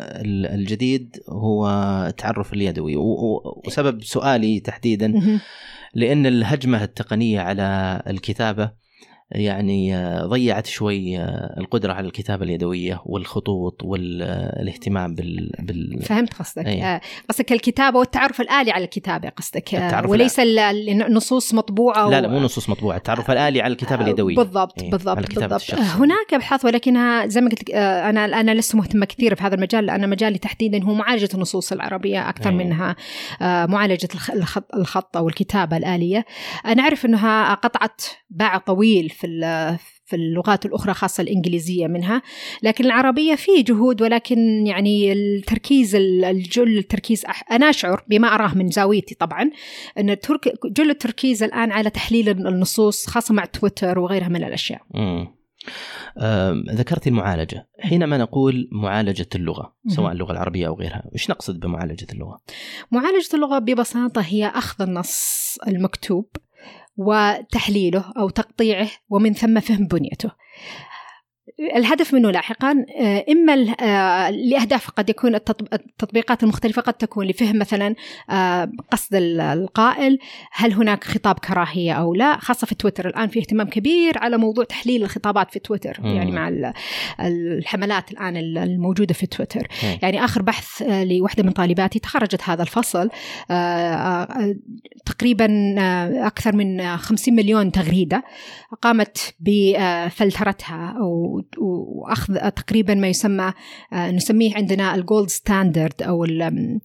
[0.55, 1.69] الجديد هو
[2.09, 2.97] التعرف اليدوي.
[3.67, 5.41] وسبب سؤالي تحديدا
[5.95, 8.84] لأن الهجمة التقنية على الكتابة
[9.31, 16.03] يعني آه، ضيعت شوي آه، القدرة على الكتابة اليدوية والخطوط والاهتمام بال, بال...
[16.03, 17.01] فهمت قصدك أيه.
[17.29, 22.69] قصدك الكتابة والتعرف الآلي على الكتابة قصدك التعرف وليس النصوص مطبوعة لا لا مو نصوص
[22.69, 24.91] مطبوعة التعرف الآلي على الكتابة اليدوية بالضبط أيه.
[24.91, 25.75] بالضبط, بالضبط.
[25.75, 30.11] هناك أبحاث ولكنها زي ما قلت أنا أنا لست مهتمة كثير في هذا المجال لأن
[30.11, 32.57] مجالي تحديدا هو معالجة النصوص العربية أكثر أيه.
[32.57, 32.97] منها
[33.67, 36.25] معالجة الخط, الخط أو الكتابة الآلية
[36.67, 39.27] أنا أعرف أنها قطعت باع طويل في
[40.07, 42.23] في اللغات الأخرى خاصة الإنجليزية منها
[42.63, 49.15] لكن العربية فيه جهود ولكن يعني التركيز الجل التركيز أنا أشعر بما أراه من زاويتي
[49.15, 49.51] طبعا
[49.99, 50.17] أن
[50.65, 55.35] جل التركيز الآن على تحليل النصوص خاصة مع تويتر وغيرها من الأشياء مم.
[56.71, 62.41] ذكرت المعالجة حينما نقول معالجة اللغة سواء اللغة العربية أو غيرها إيش نقصد بمعالجة اللغة؟
[62.91, 66.29] معالجة اللغة ببساطة هي أخذ النص المكتوب
[66.97, 70.31] وتحليله أو تقطيعه ومن ثم فهم بنيته.
[71.77, 77.59] الهدف منه لاحقا آه، إما آه، لأهداف قد يكون التطب- التطبيقات المختلفة قد تكون لفهم
[77.59, 77.95] مثلا
[78.31, 80.19] آه، قصد ال- القائل
[80.53, 84.65] هل هناك خطاب كراهية أو لا خاصة في تويتر الآن في اهتمام كبير على موضوع
[84.65, 86.17] تحليل الخطابات في تويتر مم.
[86.17, 86.73] يعني مع ال-
[87.21, 89.99] الحملات الآن ال- الموجودة في تويتر مم.
[90.03, 93.11] يعني آخر بحث لوحدة من طالباتي تخرجت هذا الفصل
[95.07, 95.75] تقريبا
[96.27, 98.25] أكثر من آه، 50 مليون تغريدة
[98.83, 103.53] قامت بفلترتها و- وأخذ تقريبا ما يسمى
[103.93, 106.81] آه، نسميه عندنا ال gold standard أو ال- ال-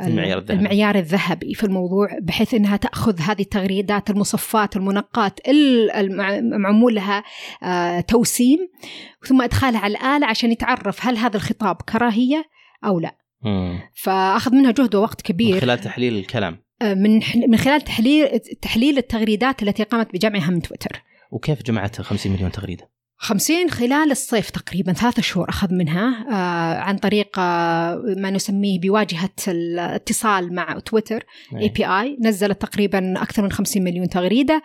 [0.00, 0.58] المعيار الذهبي.
[0.60, 7.24] المعيار الذهبي في الموضوع بحيث إنها تأخذ هذه التغريدات المصفاة المنقاة ال- المع- معمول لها
[7.62, 8.58] آه، توسيم
[9.26, 12.44] ثم إدخالها على الآلة عشان يتعرف هل هذا الخطاب كراهية
[12.84, 13.78] أو لا مم.
[13.94, 18.98] فأخذ منها جهد ووقت من كبير خلال تحليل الكلام آه، من من خلال تحليل تحليل
[18.98, 24.92] التغريدات التي قامت بجمعها من تويتر وكيف جمعت 50 مليون تغريدة؟ 50 خلال الصيف تقريبا
[24.92, 31.60] ثلاثة شهور أخذ منها آه عن طريق آه ما نسميه بواجهة الاتصال مع تويتر اي
[31.60, 31.72] إيه.
[31.72, 34.62] بي اي نزلت تقريبا أكثر من 50 مليون تغريدة.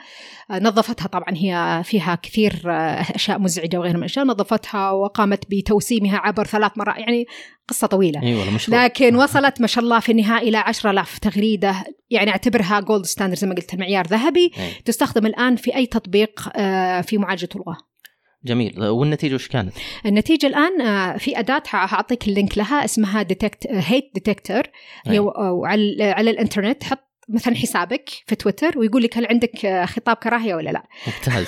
[0.52, 6.18] آه نظفتها طبعا هي فيها كثير آه أشياء مزعجة وغيرها من الأشياء نظفتها وقامت بتوسيمها
[6.18, 7.26] عبر ثلاث مرات يعني
[7.68, 8.20] قصة طويلة.
[8.52, 8.84] مشروع.
[8.84, 11.76] لكن وصلت ما شاء الله في النهاية إلى 10000 تغريدة
[12.10, 14.52] يعني أعتبرها gold standard زي ما قلت المعيار ذهبي.
[14.58, 14.84] إيه.
[14.86, 17.91] تستخدم الآن في أي تطبيق آه في معالجة اللغة
[18.46, 18.84] جميل.
[18.84, 19.74] والنتيجة وش كانت؟
[20.06, 24.64] النتيجة الآن آه، في أداة هعطيك ال link لها اسمها detect hate detector
[25.08, 26.84] على على الإنترنت.
[26.84, 30.84] حط مثلا حسابك في تويتر ويقول لك هل عندك آه، خطاب كراهية ولا لا.
[31.08, 31.48] ممتاز.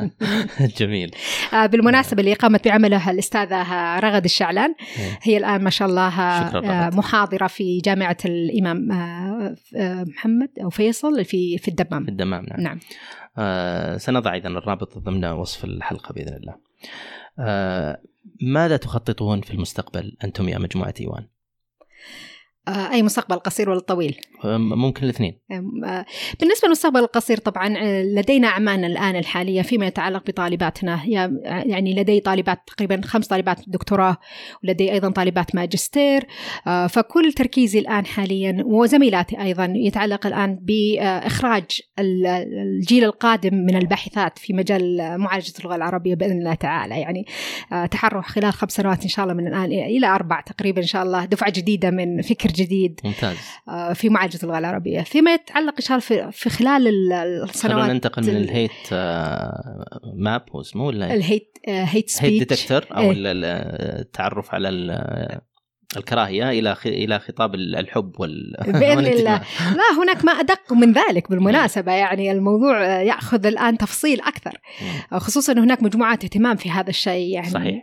[0.78, 1.14] جميل.
[1.52, 4.74] آه، بالمناسبة اللي قامت بعملها الأستاذة رغد الشعلان.
[5.22, 6.10] هي الآن ما شاء الله.
[6.96, 12.60] محاضرة في جامعة الإمام آه، آه، محمد أو فيصل في في في الدمام الدمام نعم.
[12.60, 12.78] نعم.
[13.96, 16.54] سنضع أيضا الرابط ضمن وصف الحلقة بإذن الله.
[17.38, 18.02] آه
[18.42, 21.26] ماذا تخططون في المستقبل أنتم يا مجموعة إيوان؟
[22.68, 25.38] آه، أي مستقبل قصير ولا طويل؟ ممكن الاثنين.
[25.50, 26.04] آه،
[26.40, 31.00] بالنسبة للمستقبل القصير طبعا آه، لدينا أعمالنا الآن الحالية فيما يتعلق بطالباتنا.
[31.66, 34.16] يعني لدي طالبات تقريبا خمس طالبات دكتوراه
[34.64, 36.26] ولدي أيضا طالبات ماجستير.
[36.88, 41.64] فكل تركيزي الآن حاليا وزميلاتي أيضا يتعلق الآن بإخراج
[41.98, 47.00] ال- الجيل القادم من الباحثات في مجال معالجة اللغة العربية بإذن الله تعالى.
[47.00, 47.24] يعني
[47.90, 51.24] تحرك خلال خمس سنوات إن شاء الله من الآن إلى أربع تقريبا إن شاء الله
[51.24, 53.36] دفعة جديدة من فكر جديد ممتاز.
[53.68, 57.44] آه، في معالجة اللغة العربية فيما يتعلق إن شاء الله في, في خلال ال- خلونا
[57.50, 62.60] السنوات ننتقل من ال- الهيت آه ماب هو اسمه ولا الهيت آه، هيت هيت سبيتش
[62.66, 63.10] ديتكتور أو إيه.
[63.12, 63.44] ال- ال-
[64.00, 65.40] التعرف على ال-
[65.96, 69.16] الكراهية إلى إلى خطاب الحب وال بإذن والانتماء.
[69.20, 69.76] الله.
[69.76, 74.20] لا هناك ما أدق من ذلك بالمناسبة يعني الموضوع يأخذ الآن تفصيل.
[75.12, 77.82] آه، خصوصا هناك مجموعات اهتمام في هذا الشيء يعني صحيح.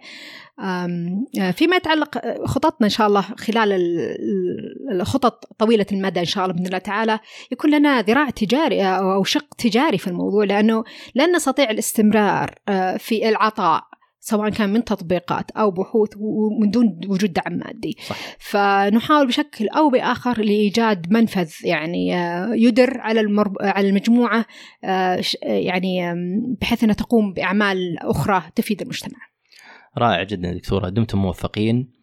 [0.59, 6.25] آه، فيما يتعلق آه، خططنا إن شاء الله خلال ال- ال- الخطط طويلة المدى إن
[6.25, 7.19] شاء الله بإذن الله تعالى
[7.51, 10.83] يكون لنا ذراع تجاري آه، أو شق تجاري في الموضوع لأنه
[11.15, 12.55] لن نستطيع الاستمرار
[12.97, 13.83] في العطاء
[14.21, 18.15] سواء كان من تطبيقات أو بحوث ومن دون وجود دعم مادي صح.
[18.39, 22.07] فنحاول بشكل أو بآخر لإيجاد منفذ يعني
[22.63, 23.55] يدر على المرب...
[23.61, 24.45] على المجموعة
[25.43, 26.13] يعني
[26.61, 29.17] بحيث انها تقوم بأعمال أخرى تفيد المجتمع
[29.97, 30.89] رائع جدا دكتورة.
[30.89, 31.99] دمتم موفقين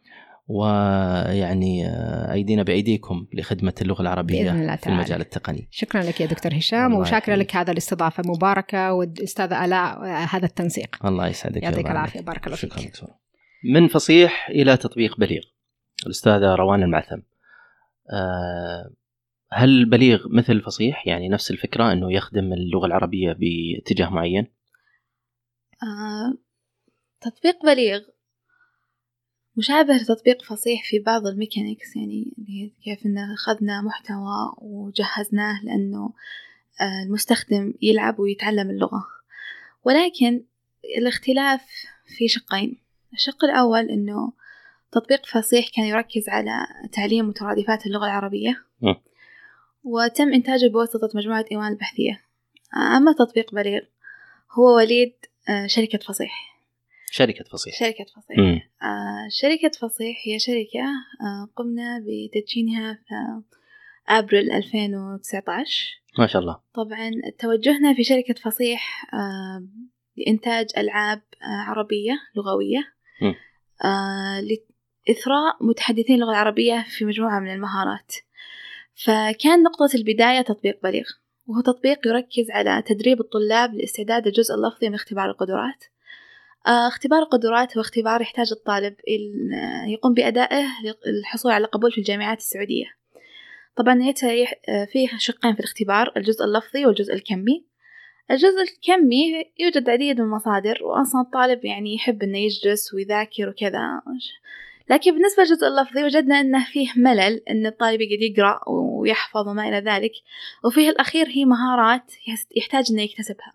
[0.49, 4.97] ويعني آه، أيدينا بأيديكم لخدمة اللغة العربية بإذن الله في تعالى.
[5.01, 5.69] المجال التقني.
[5.71, 7.35] شكرا لك يا دكتور هشام وشاكرة.
[7.35, 11.07] لك هذا الاستضافة مباركة والأستاذة آلاء آه، هذا التنسيق.
[11.07, 12.21] الله يسعدك يعطيك العافية.
[12.21, 12.89] بارك الله شكرا فيك.
[12.89, 13.09] دكتور
[13.75, 15.43] من فصيح إلى تطبيق بليغ.
[16.07, 17.19] الأستاذة روان المعثم.
[18.13, 18.91] آه،
[19.53, 24.47] هل بليغ مثل فصيح؟ يعني نفس الفكرة إنه يخدم اللغة العربية باتجاه معين؟
[25.83, 26.39] آه،
[27.21, 28.01] تطبيق بليغ.
[29.57, 32.33] مشابه لتطبيق فصيح في بعض الميكانيكس يعني
[32.85, 36.13] كيف إن أخذنا محتوى وجهزناه لأنه
[36.81, 39.07] آه، المستخدم يلعب ويتعلم اللغة.
[39.85, 40.45] ولكن
[40.99, 41.63] الاختلاف
[42.19, 42.79] في شقين.
[43.13, 44.33] الشق الأول إنه
[44.93, 48.65] تطبيق فصيح كان يركز على تعليم مترادفات اللغة العربية.
[48.83, 48.95] م.
[49.85, 52.23] وتم إنتاجه بواسطة مجموعة إيوان البحثية.
[52.97, 53.81] أما تطبيق بليغ
[54.53, 55.13] هو وليد
[55.49, 56.56] آه، شركة فصيح.
[57.11, 57.75] شركة فصيح.
[57.81, 58.39] شركة فصيح.
[58.39, 58.61] مم.
[58.83, 60.87] آه، شركة فصيح هي شركة
[61.21, 63.43] آه، قمنا بتدشينها في
[64.09, 66.61] أبريل 2019 ما شاء الله.
[66.75, 69.67] طبعا توجهنا في شركة فصيح آه،
[70.17, 72.93] لإنتاج ألعاب آه، عربية لغوية.
[73.85, 78.15] آه، لإثراء متحدثين اللغة العربية في مجموعة من المهارات.
[79.05, 81.05] فكان نقطة البداية تطبيق بليغ
[81.47, 85.85] وهو تطبيق يركز على تدريب الطلاب لاستعداد الجزء اللفظي من اختبار القدرات.
[86.67, 88.95] اختبار القدرات هو اختبار يحتاج الطالب
[89.89, 90.67] يقوم بأدائه
[91.07, 92.87] للحصول على قبول في الجامعات السعودية.
[93.77, 94.13] طبعا
[94.93, 97.67] فيه شقين في الاختبار الجزء اللفظي والجزء الكمي.
[98.31, 104.03] الجزء الكمي يوجد عديد من المصادر وأصلا الطالب يعني يحب إنه يجلس ويذاكر وكذا.
[104.91, 109.91] لكن بالنسبة للجزء اللفظي وجدنا أنه فيه ملل أن الطالب يقعد يقرأ ويحفظ وما إلى
[109.91, 110.13] ذلك.
[110.65, 112.13] وفيه الأخير هي مهارات
[112.57, 113.53] يحتاج أنه يكتسبها.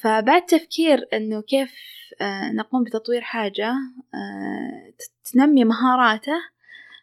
[0.00, 1.74] فبعد تفكير أنه كيف
[2.20, 3.68] آه، نقوم بتطوير حاجة
[4.14, 4.92] آه،
[5.32, 6.36] تنمي مهاراته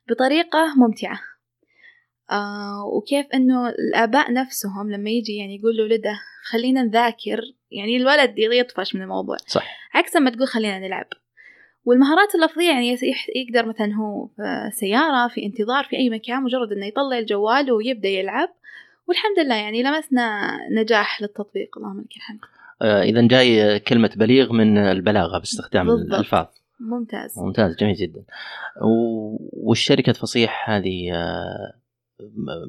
[0.10, 1.20] بطريقة ممتعة.
[2.32, 6.20] آه وكيف إنه الآباء نفسهم لما يجي يعني يقول لولده
[6.52, 7.42] خلينا نذاكر
[7.72, 9.38] يعني الولد يطفش من الموضوع.
[9.48, 9.78] صح.
[9.94, 11.08] عكس ما تقول خلينا نلعب.
[11.86, 12.98] والمهارات اللفظية يعني
[13.36, 18.10] يقدر مثلا هو في سيارة في انتظار في أي مكان مجرد إنه يطلع الجوال ويبدأ
[18.10, 18.50] يلعب.
[19.08, 21.78] والحمد لله يعني لمسنا نجاح للتطبيق.
[21.78, 22.40] اللهم لك الحمد.
[22.82, 26.14] آه إذا جاي كلمة بليغ من البلاغة باستخدام بالضبط.
[26.14, 26.46] الألفاظ.
[26.80, 27.40] ممتاز.
[27.40, 28.24] ممتاز جميل جدا.
[29.54, 31.74] والشركة فصيح هذه آه،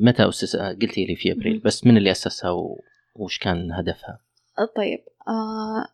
[0.01, 2.51] متى أسس قلتي لي في أبريل بس من اللي أسسها
[3.15, 4.21] وش كان هدفها؟
[4.77, 5.87] طيب آه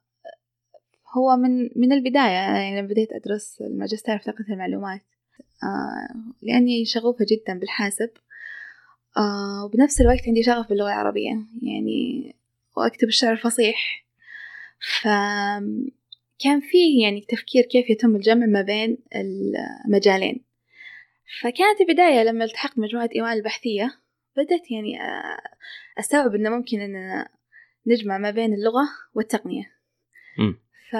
[1.17, 5.01] هو من من البداية يعني لما بديت أدرس الماجستير في تقنية المعلومات.
[5.63, 8.11] آه لأني شغوفة جدا بالحاسب.
[9.17, 11.45] آه وبنفس الوقت عندي شغف باللغة العربية.
[11.63, 12.35] يعني
[12.77, 14.02] وأكتب الشعر الفصيح
[15.01, 20.45] فكان فيه يعني تفكير كيف يتم الجمع ما بين المجالين.
[21.43, 23.99] فكانت البداية لما التحقت مجموعة إيمان البحثية
[24.37, 24.99] بدأت يعني
[25.99, 27.27] أستوعب إنه ممكن أن
[27.87, 29.65] نجمع ما بين اللغة والتقنية.
[30.39, 30.53] م.
[30.91, 30.97] ف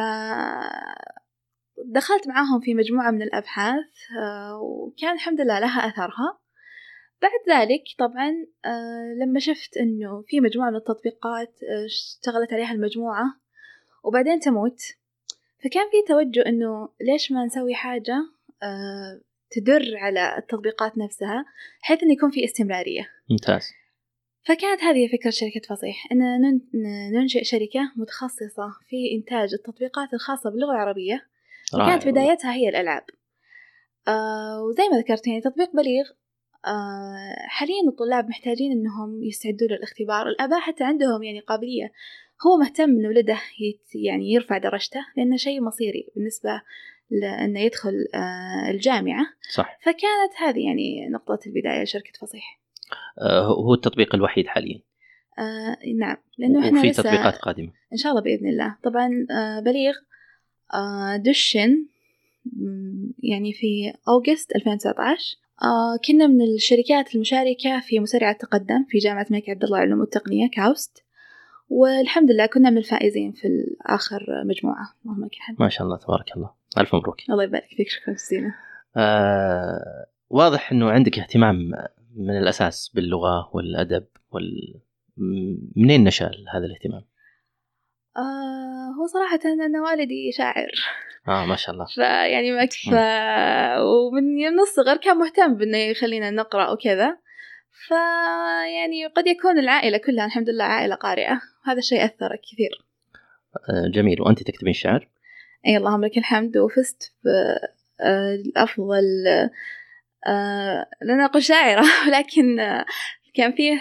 [1.87, 3.91] دخلت معاهم في مجموعة من الأبحاث
[4.61, 6.39] وكان الحمد لله لها أثرها.
[7.23, 8.31] بعد ذلك طبعا
[9.21, 11.55] لما شفت أنه في مجموعة من التطبيقات
[11.85, 13.42] اشتغلت عليها المجموعة
[14.03, 14.81] وبعدين تموت.
[15.65, 18.17] فكان في توجه أنه ليش ما نسوي حاجة
[19.51, 21.45] تدر على التطبيقات نفسها
[21.83, 23.09] بحيث أن يكون في استمرارية.
[23.31, 23.73] ممتاز.
[24.45, 26.61] فكانت هذه فكرة شركة فصيح أن
[27.13, 31.27] ننشئ شركة متخصصة في إنتاج التطبيقات الخاصة باللغة العربية.
[31.75, 33.05] وكانت بدايتها هي الألعاب.
[34.09, 36.05] آه وزي ما ذكرت يعني تطبيق بليغ
[36.67, 40.29] آه حاليا الطلاب محتاجين أنهم يستعدوا للاختبار.
[40.29, 41.93] الآباء حتى عندهم يعني قابلية
[42.47, 43.39] هو مهتم إنه ولده
[43.95, 46.63] يعني يرفع درجته لأنه شيء مصيري بالنسبة
[47.11, 49.27] لأنه يدخل آه، الجامعة.
[49.55, 49.79] صح.
[49.83, 52.61] فكانت هذه يعني نقطة البداية لشركة فصيح.
[53.19, 54.81] آه، هو التطبيق الوحيد حاليا.
[55.39, 56.17] آه نعم.
[56.39, 57.73] لأنه إحنا وفي تطبيقات قادمة.
[57.93, 58.77] إن شاء الله بإذن الله.
[58.85, 59.95] طبعا آه بليغ
[60.75, 61.87] آه دشن
[63.23, 69.51] يعني في أوغست 2019 آه كنا من الشركات المشاركة في مسرع التقدم في جامعة الملك
[69.51, 71.02] عبد الله للعلوم والتقنية كاوست
[71.69, 73.49] والحمد لله كنا من الفائزين في
[73.87, 74.95] آخر مجموعة.
[75.05, 75.57] اللهم لك الحمد.
[75.61, 76.55] ما شاء الله تبارك الله.
[76.79, 77.17] ألف مبروك.
[77.31, 78.53] الله يبارك فيك شكرا جزيلا.
[78.97, 81.57] آه واضح أنه عندك اهتمام
[82.17, 84.81] من الأساس باللغة والأدب وال...
[85.77, 87.05] منين نشأ هذا الاهتمام؟
[88.17, 90.71] آه هو صراحة أنا والدي شاعر.
[91.29, 91.87] آه ما شاء الله.
[91.95, 92.95] فيعني ما ف...
[93.83, 97.19] ومن الصغر كان مهتم بأنه يخلينا نقرأ وكذا.
[97.73, 101.41] فيعني قد يكون العائلة كلها الحمد لله عائلة قارئة.
[101.65, 102.71] هذا الشيء أثر كثير.
[103.71, 104.21] آه جميل.
[104.21, 105.09] وأنت تكتبين شعر؟
[105.67, 106.57] أي اللهم لك الحمد.
[106.57, 107.13] وفزت
[108.55, 109.05] بافضل
[110.27, 111.85] آه لن أقول شاعرة.
[112.07, 112.57] ولكن
[113.35, 113.81] كان فيه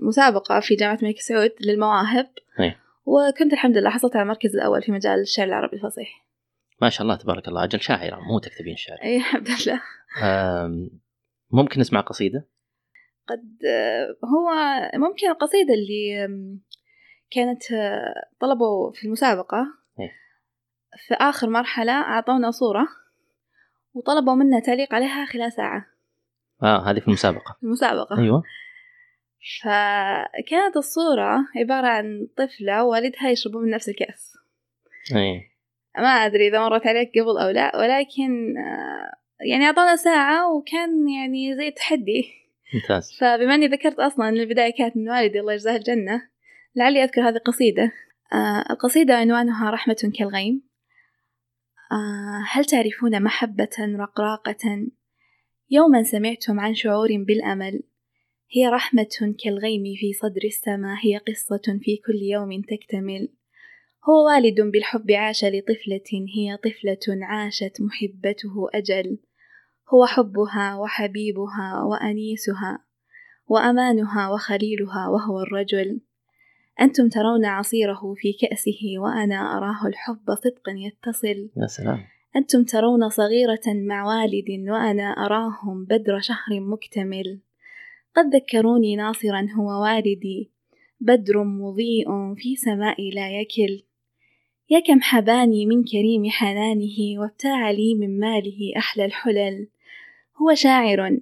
[0.00, 2.28] مسابقة في جامعة الملك سعود للمواهب.
[2.60, 2.76] أي.
[3.04, 6.24] وكنت الحمد لله حصلت على المركز الأول في مجال الشعر العربي الفصيح.
[6.82, 7.64] ما شاء الله تبارك الله.
[7.64, 8.98] أجل شاعرة مو تكتبين شعر.
[9.02, 9.80] أي الحمد لله.
[11.50, 12.53] ممكن نسمع قصيدة؟
[13.28, 13.58] قد
[14.24, 14.50] هو
[14.94, 16.28] ممكن القصيدة اللي
[17.30, 17.62] كانت
[18.40, 19.58] طلبوا في المسابقة.
[20.00, 20.10] أي.
[21.08, 22.86] في آخر مرحلة أعطونا صورة
[23.94, 25.86] وطلبوا منا تعليق عليها خلال ساعة.
[26.62, 27.56] آه هذه في المسابقة.
[27.60, 28.18] في المسابقة.
[28.18, 28.42] أيوه.
[29.62, 34.34] فكانت الصورة عبارة عن طفلة والدها يشربون من نفس الكأس.
[35.16, 35.50] اي
[35.98, 38.54] ما أدري إذا مرت عليك قبل أو لا ولكن
[39.50, 42.43] يعني أعطونا ساعة وكان يعني زي تحدي
[42.74, 43.12] ممتاز.
[43.20, 46.22] فبما أني ذكرت أصلا أن البداية كانت من والدي الله يجزاه الجنة
[46.76, 47.92] لعلي أذكر هذه القصيدة.
[48.32, 50.62] آه القصيدة عنوانها رحمة كالغيم.
[51.92, 54.86] آه هل تعرفون محبة رقراقة؟
[55.70, 57.82] يوما سمعتم عن شعور بالأمل.
[58.50, 63.28] هي رحمة كالغيم في صدر السماء هي قصة في كل يوم تكتمل.
[64.08, 69.18] هو والد بالحب عاش لطفلة هي طفلة عاشت محبته أجل.
[69.94, 72.84] هو حبها وحبيبها وأنيسها
[73.46, 76.00] وأمانها وخليلها وهو الرجل.
[76.80, 81.50] أنتم ترون عصيره في كأسه وأنا أراه الحب صدقا يتصل.
[81.56, 82.00] يا سلام.
[82.36, 87.40] أنتم ترون صغيرة مع والد وأنا أراهم بدر شهر مكتمل.
[88.16, 90.50] قد ذكروني ناصرا هو والدي.
[91.00, 93.82] بدر مضيء في سماء لا يكل.
[94.70, 99.68] يا كم حباني من كريم حنانه وابتاع لي من ماله أحلى الحلل.
[100.42, 101.18] هو شاعر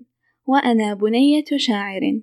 [0.46, 2.20] وأنا بنية شاعر.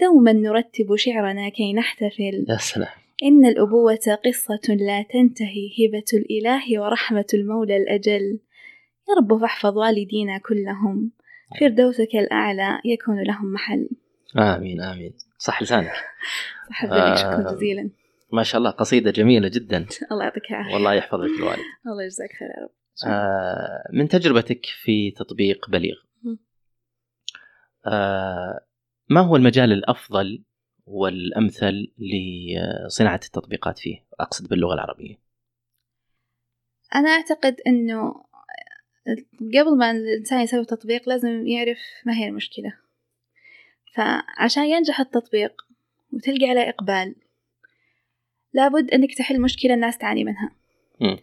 [0.00, 2.46] دوما نرتب شعرنا كي نحتفل.
[2.48, 2.88] يا سلام.
[3.22, 8.40] إن الأبوة قصة لا تنتهي هبة الإله ورحمة المولى الأجل.
[9.08, 11.12] يا رب فاحفظ والدينا كلهم.
[11.60, 13.88] فردوسك الأعلى يكون لهم محل.
[14.38, 15.12] آمين آمين.
[15.38, 15.92] صح لسانك.
[16.70, 17.14] صح آه.
[17.14, 17.90] شكرا جزيلا.
[18.32, 19.86] ما شاء الله قصيدة جميلة جدا.
[20.12, 20.74] الله يعطيك العافية.
[20.74, 21.58] والله يحفظ لك الوالد.
[21.86, 22.70] الله يجزاك خير يا رب.
[23.06, 25.94] آه من تجربتك في تطبيق بليغ.
[25.94, 26.07] آه
[29.10, 30.44] ما هو المجال الأفضل
[30.86, 35.14] والأمثل لصناعة التطبيقات فيه أقصد باللغة العربية
[36.94, 38.14] أنا أعتقد إنه
[39.40, 42.74] قبل ما الإنسان يسوي تطبيق لازم يعرف ما هي المشكلة
[43.94, 45.62] فعشان ينجح التطبيق
[46.12, 47.14] وتلقى عليه إقبال
[48.52, 50.52] لابد إنك تحل مشكلة الناس تعاني منها
[51.00, 51.18] مم.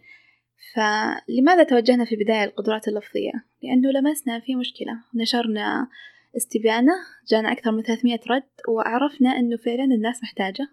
[0.74, 5.88] فلماذا توجهنا في البداية للقدرات اللفظية؟ لأنه لمسنا في مشكلة نشرنا
[6.36, 6.92] استبيانة
[7.28, 10.68] جانا أكثر من 300 رد وعرفنا أنه فعلا الناس محتاجة.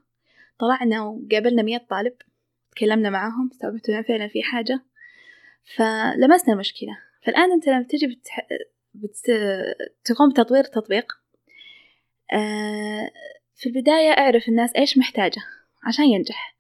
[0.60, 2.14] طلعنا وقابلنا 100 طالب
[2.72, 4.84] تكلمنا معاهم استوعبت إنه فعلا في حاجة
[5.76, 6.98] فلمسنا المشكلة.
[7.26, 8.48] فالآن أنت لما تجي بتح...
[8.94, 9.16] بت...
[10.06, 11.14] تقوم بتطوير تطبيق
[12.34, 13.12] آه،
[13.56, 15.42] في البداية أعرف الناس إيش محتاجة
[15.84, 16.56] عشان ينجح.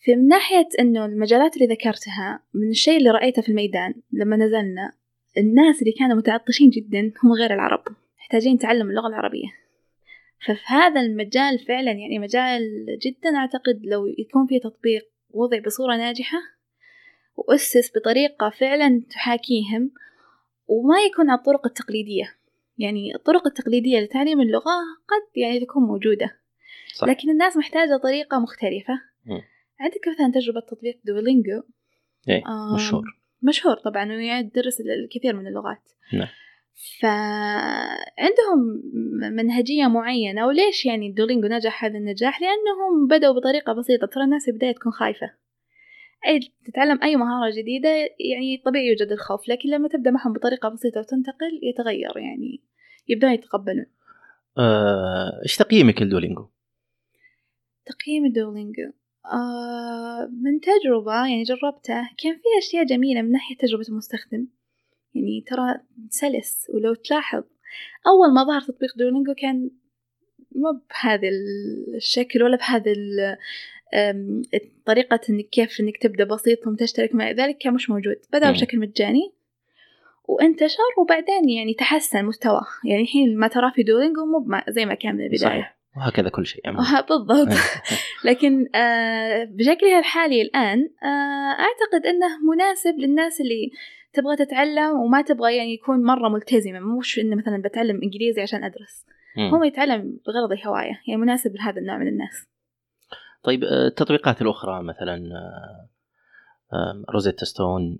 [0.00, 4.92] في من ناحية إنه المجالات اللي ذكرتها من الشيء اللي رأيته في الميدان لما نزلنا
[5.38, 7.82] الناس اللي كانوا متعطشين جدا هم غير العرب.
[8.28, 9.48] محتاجين تعلم اللغة العربية.
[10.46, 16.38] ففي هذا المجال فعلا يعني مجال جدا أعتقد لو يكون فيه تطبيق وضع بصورة ناجحة
[17.36, 19.90] وأسس بطريقة فعلا تحاكيهم
[20.66, 22.34] وما يكون على الطرق التقليدية.
[22.78, 24.76] يعني الطرق التقليدية لتعليم اللغة
[25.08, 26.36] قد يعني تكون موجودة.
[26.94, 27.08] صح.
[27.08, 28.94] لكن الناس محتاجة طريقة مختلفة.
[29.26, 29.42] مم.
[29.80, 31.62] عندك مثلا تجربة تطبيق دولينجو؟
[32.28, 33.04] آم، مشهور.
[33.42, 35.92] مشهور طبعا ويدرس الكثير من اللغات.
[36.12, 36.28] نعم.
[37.00, 38.82] فعندهم
[39.32, 40.46] منهجية معينة.
[40.46, 44.06] وليش يعني دولينجو نجح هذا النجاح؟ لأنهم بدأوا بطريقة بسيطة.
[44.06, 45.30] ترى الناس في البداية تكون خايفة.
[46.26, 47.88] أي تتعلم أي مهارة جديدة
[48.30, 52.62] يعني طبيعي يوجد الخوف لكن لما تبدأ معهم بطريقة بسيطة وتنتقل يتغير يعني
[53.08, 53.86] يبدأون يتقبلون.
[54.58, 56.48] آه، إيش تقييمك لدولينجو؟
[57.86, 58.92] تقييم دولينجو
[59.26, 64.46] آه من تجربة يعني جربته كان في أشياء جميلة من ناحية تجربة المستخدم.
[65.14, 65.74] يعني ترى
[66.10, 67.42] سلس ولو تلاحظ.
[68.06, 69.70] أول ما ظهر تطبيق دولينجو كان
[70.54, 71.28] مو بهذا
[71.96, 73.36] الشكل ولا بهذا ال-
[73.94, 74.42] أم،
[74.86, 78.16] طريقة إنك كيف إنك تبدأ بسيط ثم تشترك مع ذلك كان مش موجود.
[78.32, 78.50] بدأ.
[78.50, 79.32] بشكل مجاني
[80.28, 82.66] وانتشر وبعدين يعني تحسن مستواه.
[82.84, 85.38] يعني الحين ما تراه في دولينجو مو زي ما كان من البداية.
[85.40, 85.78] صحيح.
[85.96, 86.62] وهكذا كل شيء.
[87.08, 87.56] بالضبط.
[88.24, 91.06] لكن آه، بشكلها الحالي الآن آه،
[91.60, 93.70] أعتقد أنه مناسب للناس اللي
[94.12, 96.80] تبغى تتعلم وما تبغى يعني يكون مرة ملتزمة.
[96.80, 99.06] مش إنه مثلا بتعلم إنجليزي عشان أدرس.
[99.36, 99.54] مم.
[99.54, 101.00] هو يتعلم بغرض الهواية.
[101.08, 102.48] يعني مناسب لهذا النوع من الناس.
[103.42, 105.16] طيب آه، التطبيقات الأخرى مثلا
[106.72, 107.98] آه، روزيتا ستون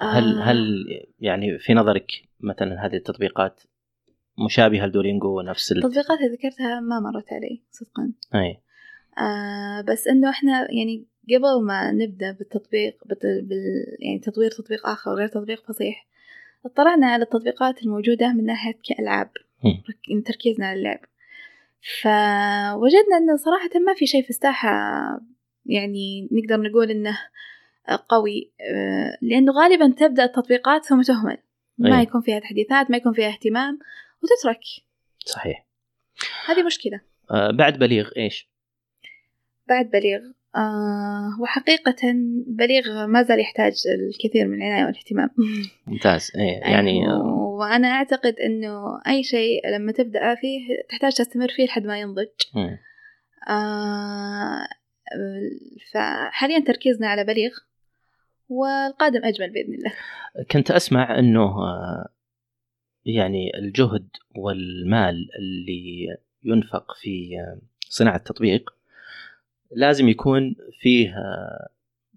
[0.00, 0.84] هل آه، هل
[1.20, 3.62] يعني في نظرك مثلا هذه التطبيقات
[4.46, 5.78] مشابهة لدولينجو نفس ال...
[5.78, 8.12] التطبيقات اللي ذكرتها ما مرت علي صدقا.
[8.34, 8.60] أي.
[9.24, 12.96] آه بس إنه إحنا يعني قبل ما نبدأ بالتطبيق.
[13.06, 13.96] بال...
[14.00, 16.06] يعني تطوير تطبيق آخر غير تطبيق فصيح
[16.66, 19.30] اطلعنا على التطبيقات الموجودة من ناحية كألعاب.
[19.64, 21.00] رك- تركيزنا على اللعب
[22.00, 24.70] فوجدنا أنه صراحة ما في شيء في الساحة
[25.66, 27.18] يعني نقدر نقول أنه
[28.08, 31.36] قوي آه، لأنه غالبا تبدأ التطبيقات ثم تهمل
[31.78, 32.02] ما أي.
[32.02, 33.78] يكون فيها تحديثات ما يكون فيها اهتمام
[34.22, 34.60] وتترك
[35.26, 35.66] صحيح
[36.46, 37.00] هذه مشكلة
[37.30, 38.48] آه، بعد بليغ إيش؟
[39.68, 40.20] بعد بليغ
[40.56, 42.12] آه وحقيقة
[42.46, 45.30] بليغ ما زال يحتاج الكثير من العناية والاهتمام.
[45.86, 46.32] ممتاز.
[46.36, 47.22] إيه يعني آه،
[47.58, 52.28] وأنا أعتقد أنه أي شيء لما تبدأ فيه تحتاج تستمر فيه لحد ما ينضج.
[53.48, 54.66] آه
[55.92, 57.50] فحاليا تركيزنا على بليغ
[58.48, 59.92] والقادم أجمل بإذن الله.
[60.50, 62.08] كنت أسمع إنه آه،
[63.04, 66.06] يعني الجهد والمال اللي
[66.44, 68.70] ينفق في آه، صناعة التطبيق
[69.74, 71.68] لازم يكون فيه آه،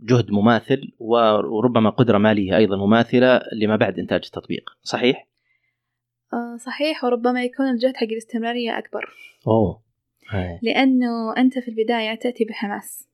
[0.04, 4.70] جهد مماثل وربما قدرة مالية أيضا مماثلة لما بعد إنتاج التطبيق.
[4.84, 5.28] صحيح؟
[6.34, 9.10] آه صحيح وربما يكون الجهد حق الاستمرارية أكبر.
[9.48, 9.82] أوه.
[10.34, 10.60] إيه.
[10.64, 13.08] لأنه أنت في البداية تأتي بحماس.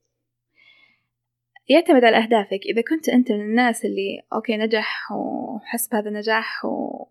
[1.69, 2.59] يعتمد على أهدافك.
[2.65, 7.05] إذا كنت أنت من الناس اللي أوكي نجح وحس بهذا النجاح و...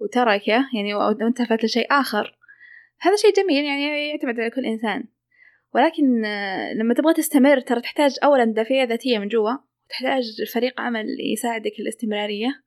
[0.00, 2.38] وتركه يعني وانتفت لشيء آخر
[3.00, 5.04] هذا شيء جميل يعني يعتمد على كل إنسان.
[5.74, 9.52] ولكن آه، لما تبغى تستمر ترى تحتاج أولا دافعية ذاتية من جوا
[9.86, 12.64] وتحتاج فريق عمل يساعدك الاستمرارية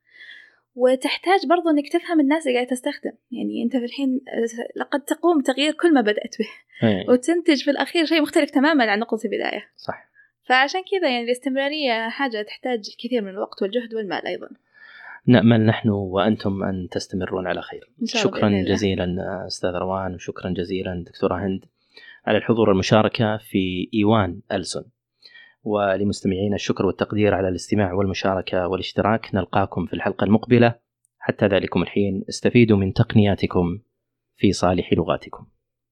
[0.76, 3.12] وتحتاج برضو إنك تفهم الناس اللي قاعدة تستخدم.
[3.32, 6.48] يعني أنت في الحين آه، لقد تقوم بتغيير كل ما بدأت به
[6.88, 7.10] إيه.
[7.10, 9.66] وتنتج في الأخير شيء مختلف تماما عن نقطة البداية.
[9.76, 10.08] صح.
[10.44, 14.50] فعشان كذا يعني الاستمرارية حاجة تحتاج الكثير من الوقت والجهد والمال أيضا.
[15.28, 17.90] نأمل نحن وأنتم أن تستمرون على خير.
[18.06, 18.64] شكرا.
[18.68, 19.16] جزيلا
[19.48, 21.66] أستاذ روان وشكرا جزيلا دكتورة هند.
[22.28, 24.84] على الحضور والمشاركة في إيوان ألسن.
[25.64, 29.36] ولمستمعينا الشكر والتقدير على الاستماع والمشاركة والاشتراك.
[29.36, 30.76] نلقاكم في الحلقة المقبلة.
[31.20, 33.80] حتى ذلكم الحين استفيدوا من تقنياتكم
[34.38, 35.46] في صالح لغاتكم.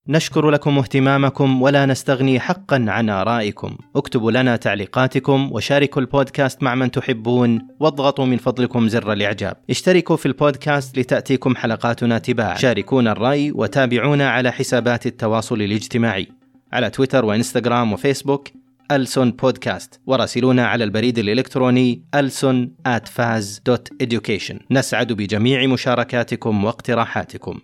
[0.07, 3.77] نشكر لكم اهتمامكم ولا نستغني حقا عن آرائكم.
[3.95, 9.57] اكتبوا لنا تعليقاتكم وشاركوا البودكاست مع من تحبون واضغطوا من فضلكم زر الإعجاب.
[9.69, 12.57] اشتركوا في البودكاست لتأتيكم حلقاتنا تباعا.
[12.57, 16.27] شاركونا الرأي وتابعونا على حسابات التواصل الاجتماعي.
[16.73, 18.47] على تويتر وإنستغرام وفيسبوك
[18.91, 20.01] ألسون بودكاست.
[20.05, 27.59] وراسلونا على البريد الإلكتروني ألسون at faz.education نسعد بجميع مشاركاتكم واقتراحاتكم.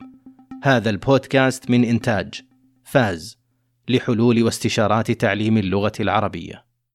[0.63, 2.41] هذا البودكاست من إنتاج
[2.83, 3.37] فاز
[3.89, 6.70] لحلول واستشارات تعليم اللغة العربية.